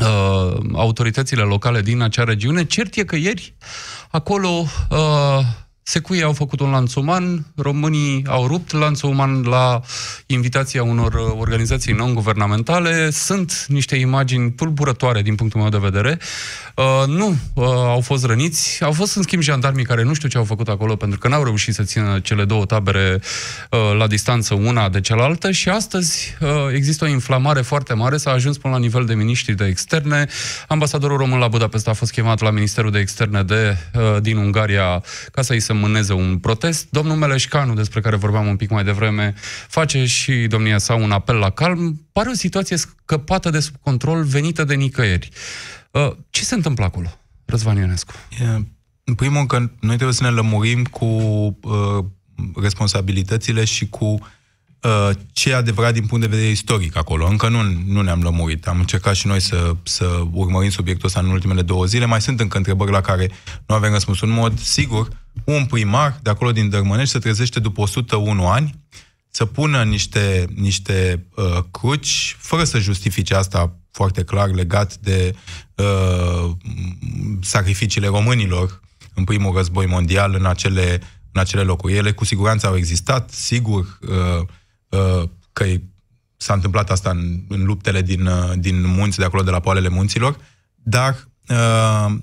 uh, 0.00 0.56
autoritățile 0.72 1.42
locale 1.42 1.80
din 1.80 2.00
acea 2.00 2.24
regiune. 2.24 2.64
Cert 2.64 2.94
e 2.94 3.04
că 3.04 3.16
ieri 3.16 3.54
acolo 4.10 4.48
uh, 4.90 5.38
Secuii 5.84 6.22
au 6.22 6.32
făcut 6.32 6.60
un 6.60 6.70
lanț 6.70 6.94
uman, 6.94 7.46
românii 7.56 8.24
au 8.26 8.46
rupt 8.46 8.72
lanțul 8.72 9.08
uman 9.08 9.42
la 9.42 9.80
invitația 10.26 10.82
unor 10.82 11.14
uh, 11.14 11.36
organizații 11.38 11.92
non-guvernamentale. 11.92 13.10
Sunt 13.10 13.64
niște 13.68 13.96
imagini 13.96 14.52
tulburătoare 14.52 15.22
din 15.22 15.34
punctul 15.34 15.60
meu 15.60 15.68
de 15.68 15.78
vedere. 15.78 16.18
Uh, 16.76 17.06
nu 17.06 17.28
uh, 17.54 17.64
au 17.66 18.00
fost 18.00 18.24
răniți, 18.24 18.84
au 18.84 18.92
fost 18.92 19.16
în 19.16 19.22
schimb 19.22 19.42
jandarmii 19.42 19.84
care 19.84 20.02
nu 20.02 20.14
știu 20.14 20.28
ce 20.28 20.38
au 20.38 20.44
făcut 20.44 20.68
acolo 20.68 20.96
pentru 20.96 21.18
că 21.18 21.28
n-au 21.28 21.44
reușit 21.44 21.74
să 21.74 21.82
țină 21.82 22.18
cele 22.22 22.44
două 22.44 22.64
tabere 22.64 23.20
uh, 23.70 23.78
la 23.98 24.06
distanță 24.06 24.54
una 24.54 24.88
de 24.88 25.00
cealaltă 25.00 25.50
și 25.50 25.68
astăzi 25.68 26.36
uh, 26.40 26.48
există 26.74 27.04
o 27.04 27.08
inflamare 27.08 27.60
foarte 27.60 27.94
mare, 27.94 28.16
s-a 28.16 28.30
ajuns 28.30 28.58
până 28.58 28.74
la 28.74 28.80
nivel 28.80 29.04
de 29.04 29.14
miniștri 29.14 29.54
de 29.54 29.64
externe. 29.64 30.26
Ambasadorul 30.68 31.16
român 31.16 31.38
la 31.38 31.48
Budapesta 31.48 31.90
a 31.90 31.94
fost 31.94 32.12
chemat 32.12 32.40
la 32.40 32.50
Ministerul 32.50 32.90
de 32.90 32.98
Externe 32.98 33.42
de, 33.42 33.76
uh, 33.94 34.20
din 34.20 34.36
Ungaria 34.36 35.02
ca 35.32 35.42
să-i 35.42 35.60
se 35.60 35.71
mâneze 35.72 36.12
un 36.12 36.38
protest. 36.38 36.86
Domnul 36.90 37.16
Meleșcanu, 37.16 37.74
despre 37.74 38.00
care 38.00 38.16
vorbeam 38.16 38.46
un 38.46 38.56
pic 38.56 38.70
mai 38.70 38.84
devreme, 38.84 39.34
face 39.68 40.04
și 40.04 40.32
domnia 40.32 40.78
sa 40.78 40.94
un 40.94 41.10
apel 41.10 41.36
la 41.36 41.50
calm. 41.50 42.06
Pare 42.12 42.28
o 42.28 42.34
situație 42.34 42.76
scăpată 42.76 43.50
de 43.50 43.60
sub 43.60 43.74
control, 43.80 44.24
venită 44.24 44.64
de 44.64 44.74
nicăieri. 44.74 45.28
Uh, 45.90 46.10
ce 46.30 46.44
se 46.44 46.54
întâmplă 46.54 46.84
acolo, 46.84 47.18
Răzvan 47.44 47.76
Ionescu? 47.76 48.12
În 49.04 49.14
primul 49.14 49.36
rând 49.36 49.48
că 49.48 49.56
noi 49.58 49.94
trebuie 49.94 50.12
să 50.12 50.22
ne 50.22 50.30
lămurim 50.30 50.84
cu 50.84 51.04
uh, 51.04 52.04
responsabilitățile 52.56 53.64
și 53.64 53.88
cu 53.88 54.04
uh, 54.82 55.10
ce 55.32 55.50
e 55.50 55.54
adevărat 55.54 55.92
din 55.92 56.06
punct 56.06 56.24
de 56.24 56.30
vedere 56.30 56.50
istoric 56.50 56.96
acolo. 56.96 57.26
Încă 57.26 57.48
nu, 57.48 57.62
nu 57.86 58.02
ne-am 58.02 58.22
lămurit. 58.22 58.66
Am 58.66 58.78
încercat 58.78 59.14
și 59.14 59.26
noi 59.26 59.40
să, 59.40 59.76
să 59.82 60.22
urmărim 60.32 60.70
subiectul 60.70 61.06
ăsta 61.06 61.20
în 61.20 61.30
ultimele 61.30 61.62
două 61.62 61.84
zile. 61.84 62.04
Mai 62.04 62.20
sunt 62.20 62.40
încă 62.40 62.56
întrebări 62.56 62.90
la 62.90 63.00
care 63.00 63.30
nu 63.66 63.74
avem 63.74 63.92
răspuns. 63.92 64.20
În 64.20 64.30
mod 64.30 64.58
sigur, 64.58 65.08
un 65.44 65.66
primar 65.66 66.18
de 66.22 66.30
acolo 66.30 66.52
din 66.52 66.68
Dărmănești 66.68 67.12
se 67.12 67.18
trezește 67.18 67.60
după 67.60 67.80
101 67.80 68.48
ani 68.48 68.80
să 69.30 69.46
pună 69.46 69.82
niște, 69.82 70.46
niște 70.54 71.26
uh, 71.34 71.58
cruci, 71.70 72.36
fără 72.38 72.64
să 72.64 72.78
justifice 72.78 73.34
asta 73.34 73.76
foarte 73.90 74.24
clar 74.24 74.48
legat 74.50 74.96
de 74.96 75.34
uh, 75.74 76.50
sacrificiile 77.40 78.06
românilor 78.06 78.80
în 79.14 79.24
primul 79.24 79.56
război 79.56 79.86
mondial 79.86 80.34
în 80.34 80.46
acele, 80.46 81.00
în 81.32 81.40
acele 81.40 81.62
locuri. 81.62 81.96
Ele 81.96 82.12
cu 82.12 82.24
siguranță 82.24 82.66
au 82.66 82.76
existat, 82.76 83.30
sigur 83.30 83.98
uh, 84.00 84.46
uh, 84.88 85.28
că 85.52 85.64
s-a 86.36 86.54
întâmplat 86.54 86.90
asta 86.90 87.10
în, 87.10 87.44
în 87.48 87.64
luptele 87.64 88.02
din, 88.02 88.26
uh, 88.26 88.52
din 88.56 88.86
munți, 88.86 89.18
de 89.18 89.24
acolo, 89.24 89.42
de 89.42 89.50
la 89.50 89.60
poalele 89.60 89.88
munților, 89.88 90.36
dar 90.74 91.28
uh, 91.48 92.14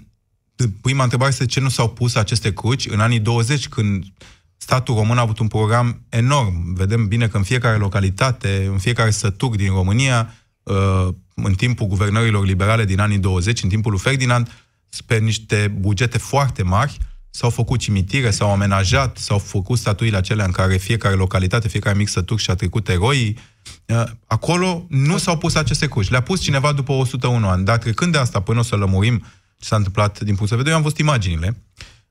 prima 0.82 1.04
întrebare 1.04 1.32
este 1.32 1.46
ce 1.46 1.60
nu 1.60 1.70
s-au 1.70 1.90
pus 1.90 2.16
aceste 2.16 2.54
cruci 2.54 2.88
în 2.88 3.00
anii 3.00 3.20
20, 3.20 3.68
când 3.68 4.04
statul 4.58 4.96
român 4.96 5.18
a 5.18 5.22
avut 5.22 5.40
un 5.40 5.48
program 5.48 6.02
enorm. 6.10 6.74
Vedem 6.74 7.08
bine 7.08 7.28
că 7.28 7.38
în 7.38 7.44
fiecare 7.44 7.78
localitate, 7.78 8.68
în 8.72 8.78
fiecare 8.78 9.10
sătuc 9.10 9.56
din 9.56 9.72
România, 9.72 10.34
uh, 10.64 11.08
în 11.36 11.54
timpul 11.54 11.88
guvernărilor 11.88 12.46
liberale 12.46 12.86
din 12.86 13.00
anii 13.00 13.18
20, 13.18 13.64
în 13.64 13.70
timpul 13.70 13.92
lui 13.92 14.00
Ferdinand, 14.00 14.52
pe 15.06 15.18
niște 15.18 15.76
bugete 15.80 16.18
foarte 16.18 16.64
mari, 16.64 16.98
s-au 17.30 17.50
făcut 17.50 17.80
cimitire, 17.80 18.32
s-au 18.32 18.52
amenajat, 18.52 19.18
s-au 19.18 19.38
făcut 19.38 19.78
statuile 19.78 20.18
acelea 20.18 20.46
în 20.46 20.52
care 20.52 20.78
fiecare 20.78 21.16
localitate, 21.16 21.68
fiecare 21.68 21.98
mic 21.98 22.08
sătuc 22.08 22.40
și-a 22.40 22.56
trecut 22.56 22.90
eroii. 22.90 23.38
Uh, 23.86 24.04
acolo 24.28 24.86
nu 24.90 25.18
s-au 25.18 25.38
pus 25.38 25.56
aceste 25.56 25.88
cruci. 25.88 26.10
Le-a 26.10 26.22
pus 26.22 26.42
cineva 26.42 26.72
după 26.72 26.92
101 26.92 27.48
ani. 27.48 27.66
Dar 27.66 27.78
trecând 27.78 28.12
de 28.12 28.18
asta, 28.18 28.40
până 28.40 28.60
o 28.60 28.64
să 28.64 28.76
lămurim 28.76 29.24
ce 29.60 29.68
s-a 29.68 29.76
întâmplat 29.76 30.20
din 30.20 30.36
punct 30.36 30.50
de 30.50 30.56
vedere, 30.56 30.70
eu 30.70 30.78
am 30.78 30.84
văzut 30.84 31.00
imaginile 31.00 31.64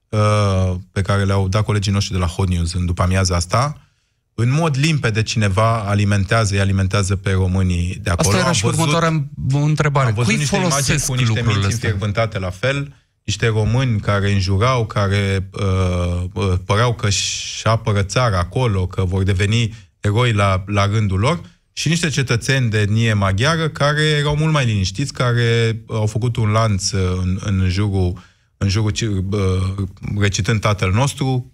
uh, 0.08 0.74
pe 0.92 1.02
care 1.02 1.24
le-au 1.24 1.48
dat 1.48 1.64
colegii 1.64 1.92
noștri 1.92 2.12
de 2.12 2.18
la 2.18 2.26
Hot 2.26 2.48
News 2.48 2.72
în 2.72 2.86
după 2.86 3.02
amiaza 3.02 3.36
asta 3.36 3.88
în 4.40 4.50
mod 4.50 4.76
limpede 4.76 5.22
cineva 5.22 5.78
alimentează, 5.78 6.54
îi 6.54 6.60
alimentează 6.60 7.16
pe 7.16 7.30
românii 7.30 7.98
de 8.02 8.10
acolo. 8.10 8.28
Asta 8.28 8.40
era 8.40 8.52
și 8.52 8.62
văzut, 8.62 8.78
următoarea 8.78 9.24
întrebare. 9.50 10.08
Am 10.08 10.14
văzut 10.14 10.30
Cui 10.30 10.40
niște 10.40 10.56
imagini 10.56 11.00
cu 11.06 11.14
niște 11.14 11.44
minți 11.46 11.72
înfierbântate 11.72 12.38
la 12.38 12.50
fel, 12.50 12.94
niște 13.24 13.46
români 13.46 14.00
care 14.00 14.32
înjurau, 14.32 14.86
care 14.86 15.48
uh, 15.52 16.24
uh, 16.32 16.52
păreau 16.64 16.94
că 16.94 17.06
își 17.06 17.66
apără 17.66 18.02
țara 18.02 18.38
acolo, 18.38 18.86
că 18.86 19.04
vor 19.04 19.22
deveni 19.22 19.74
eroi 20.00 20.32
la, 20.32 20.62
la 20.66 20.86
rândul 20.86 21.18
lor, 21.18 21.40
și 21.78 21.88
niște 21.88 22.08
cetățeni 22.08 22.70
de 22.70 22.80
etnie 22.80 23.12
maghiară 23.12 23.68
care 23.68 24.02
erau 24.02 24.36
mult 24.36 24.52
mai 24.52 24.64
liniștiți, 24.64 25.12
care 25.12 25.80
au 25.88 26.06
făcut 26.06 26.36
un 26.36 26.48
lanț 26.50 26.90
în, 26.90 27.38
în 27.40 27.68
jurul 27.68 28.18
în 28.56 28.68
jurul, 28.68 28.92
recitând 30.18 30.60
Tatăl 30.60 30.92
nostru 30.92 31.52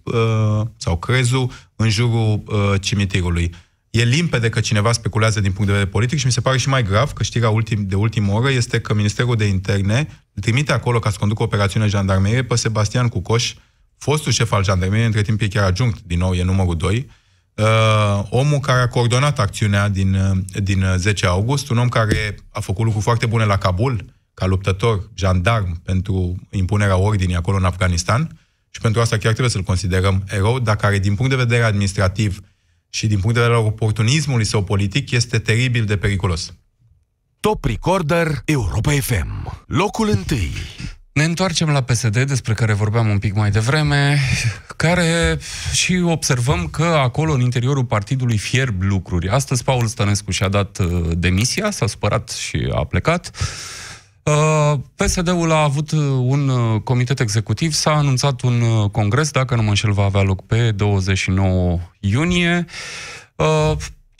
sau 0.77 0.97
crezul, 0.97 1.51
în 1.75 1.89
jurul 1.89 2.43
cimitirului. 2.81 3.53
E 3.89 4.03
limpede 4.03 4.49
că 4.49 4.59
cineva 4.59 4.91
speculează 4.91 5.39
din 5.39 5.51
punct 5.51 5.65
de 5.65 5.71
vedere 5.71 5.91
politic 5.91 6.19
și 6.19 6.25
mi 6.25 6.31
se 6.31 6.41
pare 6.41 6.57
și 6.57 6.69
mai 6.69 6.83
grav 6.83 7.11
că 7.11 7.23
știrea 7.23 7.49
ultim, 7.49 7.85
de 7.87 7.95
ultimă 7.95 8.31
oră 8.31 8.51
este 8.51 8.79
că 8.79 8.93
Ministerul 8.93 9.35
de 9.35 9.45
Interne 9.45 10.07
îl 10.33 10.41
trimite 10.41 10.71
acolo 10.71 10.99
ca 10.99 11.09
să 11.09 11.17
conducă 11.19 11.43
operațiune 11.43 11.87
jandarmerie 11.87 12.43
pe 12.43 12.55
Sebastian 12.55 13.07
Cucoș, 13.07 13.53
fostul 13.97 14.31
șef 14.31 14.51
al 14.51 14.63
jandarmeriei, 14.63 15.05
între 15.05 15.21
timp 15.21 15.41
e 15.41 15.47
chiar 15.47 15.63
adjunct, 15.63 16.01
din 16.05 16.17
nou 16.17 16.33
e 16.33 16.43
numărul 16.43 16.77
2, 16.77 17.07
uh, 17.55 18.23
omul 18.29 18.59
care 18.59 18.81
a 18.81 18.87
coordonat 18.87 19.39
acțiunea 19.39 19.89
din, 19.89 20.17
din 20.63 20.85
10 20.97 21.25
august, 21.25 21.69
un 21.69 21.77
om 21.77 21.89
care 21.89 22.35
a 22.49 22.59
făcut 22.59 22.83
lucruri 22.83 23.03
foarte 23.03 23.25
bune 23.25 23.45
la 23.45 23.57
Kabul, 23.57 24.13
ca 24.33 24.45
luptător, 24.45 25.09
jandarm, 25.13 25.81
pentru 25.81 26.35
impunerea 26.49 26.97
ordinii 26.97 27.35
acolo 27.35 27.57
în 27.57 27.65
Afganistan 27.65 28.39
și 28.69 28.81
pentru 28.81 29.01
asta 29.01 29.15
chiar 29.17 29.31
trebuie 29.31 29.49
să-l 29.49 29.61
considerăm 29.61 30.23
erou, 30.27 30.59
dar 30.59 30.75
care, 30.75 30.99
din 30.99 31.15
punct 31.15 31.31
de 31.31 31.37
vedere 31.37 31.63
administrativ 31.63 32.39
și 32.89 33.07
din 33.07 33.19
punct 33.19 33.35
de 33.35 33.41
vedere 33.41 33.59
al 33.59 33.65
oportunismului 33.65 34.45
său 34.45 34.63
politic, 34.63 35.11
este 35.11 35.39
teribil 35.39 35.85
de 35.85 35.97
periculos. 35.97 36.53
Top 37.39 37.65
Recorder 37.65 38.41
Europa 38.45 38.91
FM. 38.91 39.63
Locul 39.67 40.09
întâi. 40.09 40.51
Ne 41.15 41.23
întoarcem 41.23 41.69
la 41.69 41.81
PSD, 41.81 42.23
despre 42.23 42.53
care 42.53 42.73
vorbeam 42.73 43.07
un 43.07 43.19
pic 43.19 43.35
mai 43.35 43.51
devreme, 43.51 44.19
care 44.75 45.39
și 45.73 46.01
observăm 46.05 46.67
că 46.67 46.83
acolo, 46.83 47.33
în 47.33 47.39
interiorul 47.39 47.85
partidului, 47.85 48.37
fierb 48.37 48.81
lucruri. 48.81 49.29
Astăzi, 49.29 49.63
Paul 49.63 49.85
Stănescu 49.85 50.31
și-a 50.31 50.47
dat 50.47 50.77
uh, 50.77 51.09
demisia, 51.17 51.71
s-a 51.71 51.87
spărat 51.87 52.29
și 52.29 52.71
a 52.73 52.83
plecat. 52.83 53.31
Uh, 54.23 54.79
PSD-ul 54.95 55.51
a 55.51 55.63
avut 55.63 55.91
uh, 55.91 55.99
un 56.21 56.49
uh, 56.49 56.81
comitet 56.81 57.19
executiv, 57.19 57.73
s-a 57.73 57.91
anunțat 57.91 58.41
un 58.41 58.87
congres, 58.89 59.31
dacă 59.31 59.55
nu 59.55 59.61
mă 59.61 59.69
înșel, 59.69 59.91
va 59.91 60.03
avea 60.03 60.21
loc 60.21 60.45
pe 60.45 60.71
29 60.71 61.79
iunie. 61.99 62.65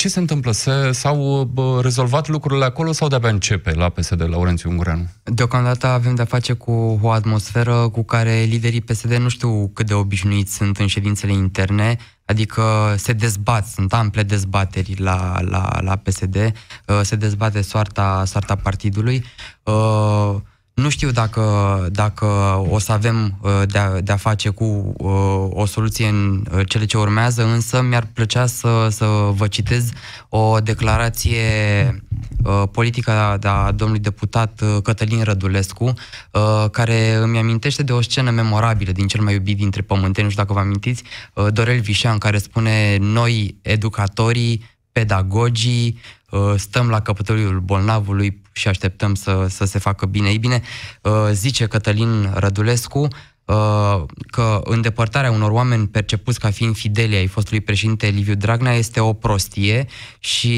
Ce 0.06 0.12
se 0.12 0.20
întâmplă? 0.20 0.52
Se, 0.52 0.92
s-au 0.92 1.50
rezolvat 1.82 2.28
lucrurile 2.28 2.66
acolo 2.66 2.92
sau 2.92 3.08
de-abia 3.08 3.30
începe 3.30 3.74
la 3.74 3.90
PSD, 3.90 4.22
Laurențiu 4.30 4.70
Ungureanu? 4.70 5.10
Deocamdată 5.24 5.88
avem 5.88 6.16
de-a 6.16 6.26
face 6.26 6.54
cu 6.54 7.00
o 7.02 7.12
atmosferă 7.12 7.90
cu 7.90 8.04
care 8.04 8.42
liderii 8.42 8.82
PSD 8.82 9.14
nu 9.14 9.30
știu 9.30 9.68
cât 9.74 9.86
de 9.86 9.94
obișnuiți 9.94 10.56
sunt 10.56 10.78
în 10.78 10.88
ședințele 10.88 11.32
interne, 11.32 11.98
adică 12.26 12.94
se 12.98 13.14
dezbat, 13.14 13.68
sunt 13.68 13.94
ample 13.94 14.24
dezbateri 14.24 14.96
la, 14.98 15.38
la, 15.42 15.80
la 15.82 15.96
PSD, 15.96 16.36
uh, 16.36 17.00
se 17.02 17.16
dezbate 17.16 17.62
soarta, 17.62 18.24
soarta 18.26 18.56
partidului. 18.56 19.26
Uh, 19.64 20.36
Nu 20.76 20.90
știu 20.90 21.12
dacă, 21.12 21.88
dacă 21.92 22.26
o 22.70 22.80
să 22.80 22.92
avem 22.92 23.38
uh, 23.42 23.62
de-a, 23.68 24.02
de-a 24.02 24.16
face 24.16 24.50
cu 24.50 24.94
uh, 24.98 25.48
o 25.50 25.66
soluție 25.66 26.08
în 26.08 26.46
uh, 26.52 26.68
cele 26.68 26.86
ce 26.86 26.98
urmează, 26.98 27.46
însă 27.46 27.82
mi-ar 27.82 28.08
plăcea 28.14 28.46
să, 28.46 28.88
să 28.92 29.06
vă 29.36 29.48
citez 29.48 29.90
o 30.30 30.60
declarație 30.60 31.40
politică 32.72 33.12
a, 33.12 33.38
a 33.42 33.72
domnului 33.72 34.04
deputat 34.04 34.62
Cătălin 34.84 35.24
Rădulescu, 35.24 35.94
care 36.72 37.14
îmi 37.14 37.38
amintește 37.38 37.84
de 37.84 37.92
o 37.92 38.02
scenă 38.02 38.32
memorabilă 38.32 38.92
din 38.92 39.08
cel 39.08 39.22
mai 39.22 39.34
iubit 39.34 39.58
dintre 39.58 39.82
pământeni, 39.82 40.26
nu 40.26 40.32
știu 40.32 40.44
dacă 40.44 40.54
vă 40.54 40.60
amintiți, 40.60 41.04
Dorel 41.50 41.80
Vișan, 41.80 42.18
care 42.18 42.38
spune 42.38 42.98
noi, 43.00 43.56
educatorii, 43.62 44.66
pedagogii, 44.92 46.00
stăm 46.56 46.90
la 46.90 47.02
căpătăliul 47.02 47.60
bolnavului 47.60 48.42
și 48.52 48.68
așteptăm 48.68 49.16
să, 49.16 49.46
să 49.50 49.66
se 49.66 49.80
facă 49.80 50.06
bine. 50.06 50.30
Ei 50.30 50.38
bine, 50.38 50.62
uh, 51.02 51.12
zice 51.32 51.66
Cătălin 51.66 52.32
Rădulescu 52.34 53.08
uh, 53.46 54.04
că 54.28 54.62
îndepărtarea 54.64 55.32
unor 55.32 55.52
oameni 55.52 55.88
percepuți 55.88 56.40
ca 56.40 56.52
fiind 56.52 56.76
fideli 56.76 57.16
ai 57.16 57.28
fostului 57.28 57.62
președinte 57.62 58.08
Liviu 58.08 58.36
Dragnea 58.36 58.74
este 58.74 59.00
o 59.00 59.14
prostie 59.14 59.86
și 60.20 60.54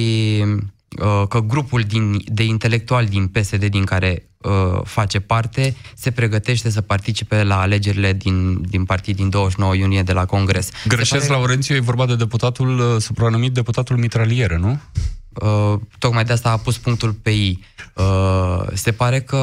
uh, 1.02 1.28
că 1.28 1.40
grupul 1.40 1.82
din, 1.82 2.22
de 2.26 2.44
intelectuali 2.44 3.08
din 3.08 3.28
PSD 3.28 3.66
din 3.66 3.84
care 3.84 4.22
face 4.84 5.20
parte 5.20 5.76
se 5.96 6.12
pregătește 6.12 6.70
să 6.70 6.82
participe 6.82 7.44
la 7.44 7.60
alegerile 7.60 8.13
din, 8.13 8.62
din 8.62 8.86
partid 8.86 9.16
din 9.16 9.30
29 9.30 9.76
iunie 9.76 10.04
de 10.04 10.13
la 10.13 10.26
Congres. 10.26 10.70
Greșesc, 10.88 11.28
pare... 11.28 11.40
Laurențiu, 11.40 11.76
e 11.76 11.80
vorba 11.80 12.06
de 12.06 12.16
deputatul 12.16 13.00
supranumit 13.00 13.54
deputatul 13.54 13.98
mitralieră, 13.98 14.58
nu? 14.58 14.80
Uh, 15.41 15.80
tocmai 16.00 16.23
de 16.23 16.34
asta 16.34 16.52
a 16.52 16.58
pus 16.58 16.78
punctul 16.78 17.13
pe 17.13 17.30
I. 17.30 17.60
Uh, 17.93 18.63
se 18.73 18.91
pare 18.91 19.21
că 19.21 19.38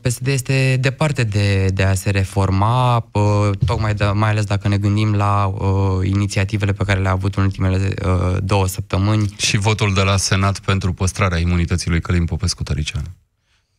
PSD 0.00 0.26
este 0.26 0.76
departe 0.80 1.24
de, 1.24 1.66
de 1.74 1.82
a 1.82 1.94
se 1.94 2.10
reforma, 2.10 3.08
uh, 3.12 3.50
tocmai 3.66 3.94
de, 3.94 4.04
mai 4.04 4.30
ales 4.30 4.44
dacă 4.44 4.68
ne 4.68 4.78
gândim 4.78 5.14
la 5.14 5.46
uh, 5.46 6.08
inițiativele 6.08 6.72
pe 6.72 6.84
care 6.84 7.00
le-a 7.00 7.10
avut 7.10 7.34
în 7.34 7.42
ultimele 7.42 7.94
uh, 8.04 8.36
două 8.42 8.66
săptămâni. 8.66 9.34
Și 9.36 9.56
votul 9.56 9.94
de 9.94 10.02
la 10.02 10.16
Senat 10.16 10.58
pentru 10.58 10.92
păstrarea 10.92 11.38
imunității 11.38 11.90
lui 11.90 12.00
Călim 12.00 12.24
Popescu 12.24 12.62
Tărician. 12.62 13.04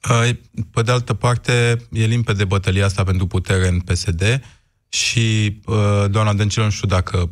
Uh, 0.09 0.29
pe 0.71 0.81
de 0.81 0.91
altă 0.91 1.13
parte, 1.13 1.81
e 1.91 2.05
limpede 2.05 2.45
bătălia 2.45 2.85
asta 2.85 3.03
pentru 3.03 3.27
putere 3.27 3.67
în 3.67 3.79
PSD 3.79 4.41
și 4.89 5.57
uh, 5.65 6.05
doamna 6.09 6.33
Dăncilă 6.33 6.63
nu 6.63 6.69
știu 6.71 6.87
dacă 6.87 7.29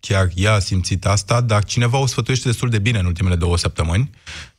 chiar 0.00 0.28
ea 0.34 0.52
a 0.52 0.58
simțit 0.58 1.06
asta, 1.06 1.40
dar 1.40 1.64
cineva 1.64 1.98
o 1.98 2.06
sfătuiește 2.06 2.48
destul 2.48 2.68
de 2.68 2.78
bine 2.78 2.98
în 2.98 3.06
ultimele 3.06 3.36
două 3.36 3.56
săptămâni. 3.56 4.10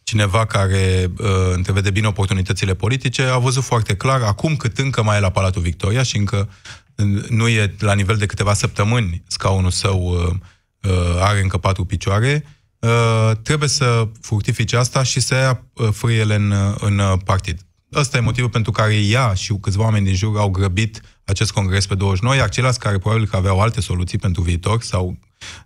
Cineva 0.04 0.46
care 0.46 1.12
uh, 1.18 1.28
întrevede 1.54 1.92
bine 1.92 2.08
oportunitățile 2.08 2.74
politice 2.74 3.24
a 3.24 3.38
văzut 3.38 3.64
foarte 3.64 3.96
clar, 3.96 4.22
acum 4.22 4.56
cât 4.56 4.78
încă 4.78 5.04
mai 5.04 5.18
e 5.18 5.20
la 5.20 5.30
Palatul 5.30 5.62
Victoria 5.62 6.04
și 6.04 6.18
încă 6.18 6.50
uh, 6.96 7.30
nu 7.30 7.48
e 7.48 7.76
la 7.80 7.94
nivel 7.94 8.16
de 8.16 8.26
câteva 8.26 8.54
săptămâni 8.54 9.24
scaunul 9.28 9.72
său 9.72 10.04
uh, 10.04 10.92
uh, 10.92 11.20
are 11.20 11.42
încă 11.42 11.58
patru 11.58 11.86
picioare, 11.86 12.46
uh, 12.80 13.32
trebuie 13.44 13.70
să 13.70 14.08
fructifice 14.22 14.78
asta 14.78 15.04
și 15.04 15.20
să 15.20 15.36
ia 15.36 15.64
uh, 15.74 15.90
frâiele 15.92 16.36
în, 16.36 16.52
uh, 16.52 16.76
în 16.80 16.98
uh, 16.98 17.14
partid. 17.26 17.66
Ăsta 17.94 18.18
e 18.18 18.22
motivul 18.22 18.50
pentru 18.50 18.72
care 18.72 18.96
ea 18.96 19.34
și 19.34 19.58
câțiva 19.62 19.84
oameni 19.84 20.06
din 20.06 20.16
jur 20.16 20.38
au 20.38 20.50
grăbit 20.50 21.02
acest 21.32 21.52
congres 21.52 21.86
pe 21.86 21.96
29, 21.96 22.36
iar 22.36 22.50
ceilalți 22.50 22.80
care 22.80 22.98
probabil 22.98 23.28
că 23.28 23.36
aveau 23.36 23.62
alte 23.62 23.82
soluții 23.82 24.18
pentru 24.18 24.42
viitor 24.42 24.82
sau 24.82 25.18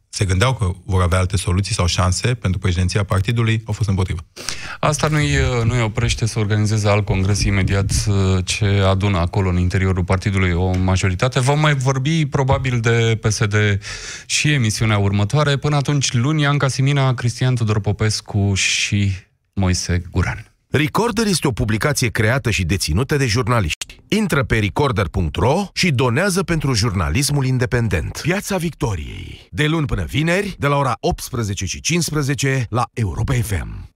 se 0.09 0.25
gândeau 0.25 0.53
că 0.53 0.71
vor 0.85 1.01
avea 1.01 1.17
alte 1.17 1.37
soluții 1.37 1.73
sau 1.73 1.85
șanse 1.85 2.33
pentru 2.33 2.59
președinția 2.59 3.03
partidului, 3.03 3.61
au 3.65 3.73
fost 3.73 3.89
împotrivă. 3.89 4.19
Asta 4.79 5.07
nu-i, 5.07 5.37
nu-i 5.63 5.81
oprește 5.81 6.25
să 6.25 6.39
organizeze 6.39 6.87
alt 6.87 7.05
congres 7.05 7.43
imediat 7.43 7.91
uh, 8.07 8.45
ce 8.45 8.65
adună 8.65 9.17
acolo 9.17 9.49
în 9.49 9.57
interiorul 9.57 10.03
partidului 10.03 10.51
o 10.51 10.77
majoritate. 10.77 11.39
Vom 11.39 11.59
mai 11.59 11.75
vorbi 11.75 12.25
probabil 12.25 12.79
de 12.79 13.19
PSD 13.21 13.55
și 14.25 14.51
emisiunea 14.51 14.97
următoare. 14.97 15.57
Până 15.57 15.75
atunci, 15.75 16.13
luni, 16.13 16.45
Anca 16.45 16.67
Simina, 16.67 17.13
Cristian 17.13 17.55
Tudor 17.55 17.79
Popescu 17.79 18.53
și 18.53 19.11
Moise 19.53 20.01
Guran. 20.11 20.54
Recorder 20.77 21.25
este 21.25 21.47
o 21.47 21.51
publicație 21.51 22.09
creată 22.09 22.49
și 22.49 22.63
deținută 22.63 23.17
de 23.17 23.25
jurnaliști. 23.25 23.99
Intră 24.07 24.43
pe 24.43 24.59
recorder.ro 24.59 25.67
și 25.73 25.91
donează 25.91 26.43
pentru 26.43 26.73
jurnalismul 26.73 27.45
independent. 27.45 28.19
Piața 28.21 28.57
Victoriei. 28.57 29.47
De 29.51 29.65
luni 29.65 29.85
până 29.85 30.03
vineri, 30.03 30.55
de 30.59 30.67
la 30.67 30.77
ora 30.77 30.97
18 30.99 31.65
și 31.65 31.81
15 31.81 32.65
la 32.69 32.83
Europa 32.93 33.33
FM. 33.33 33.89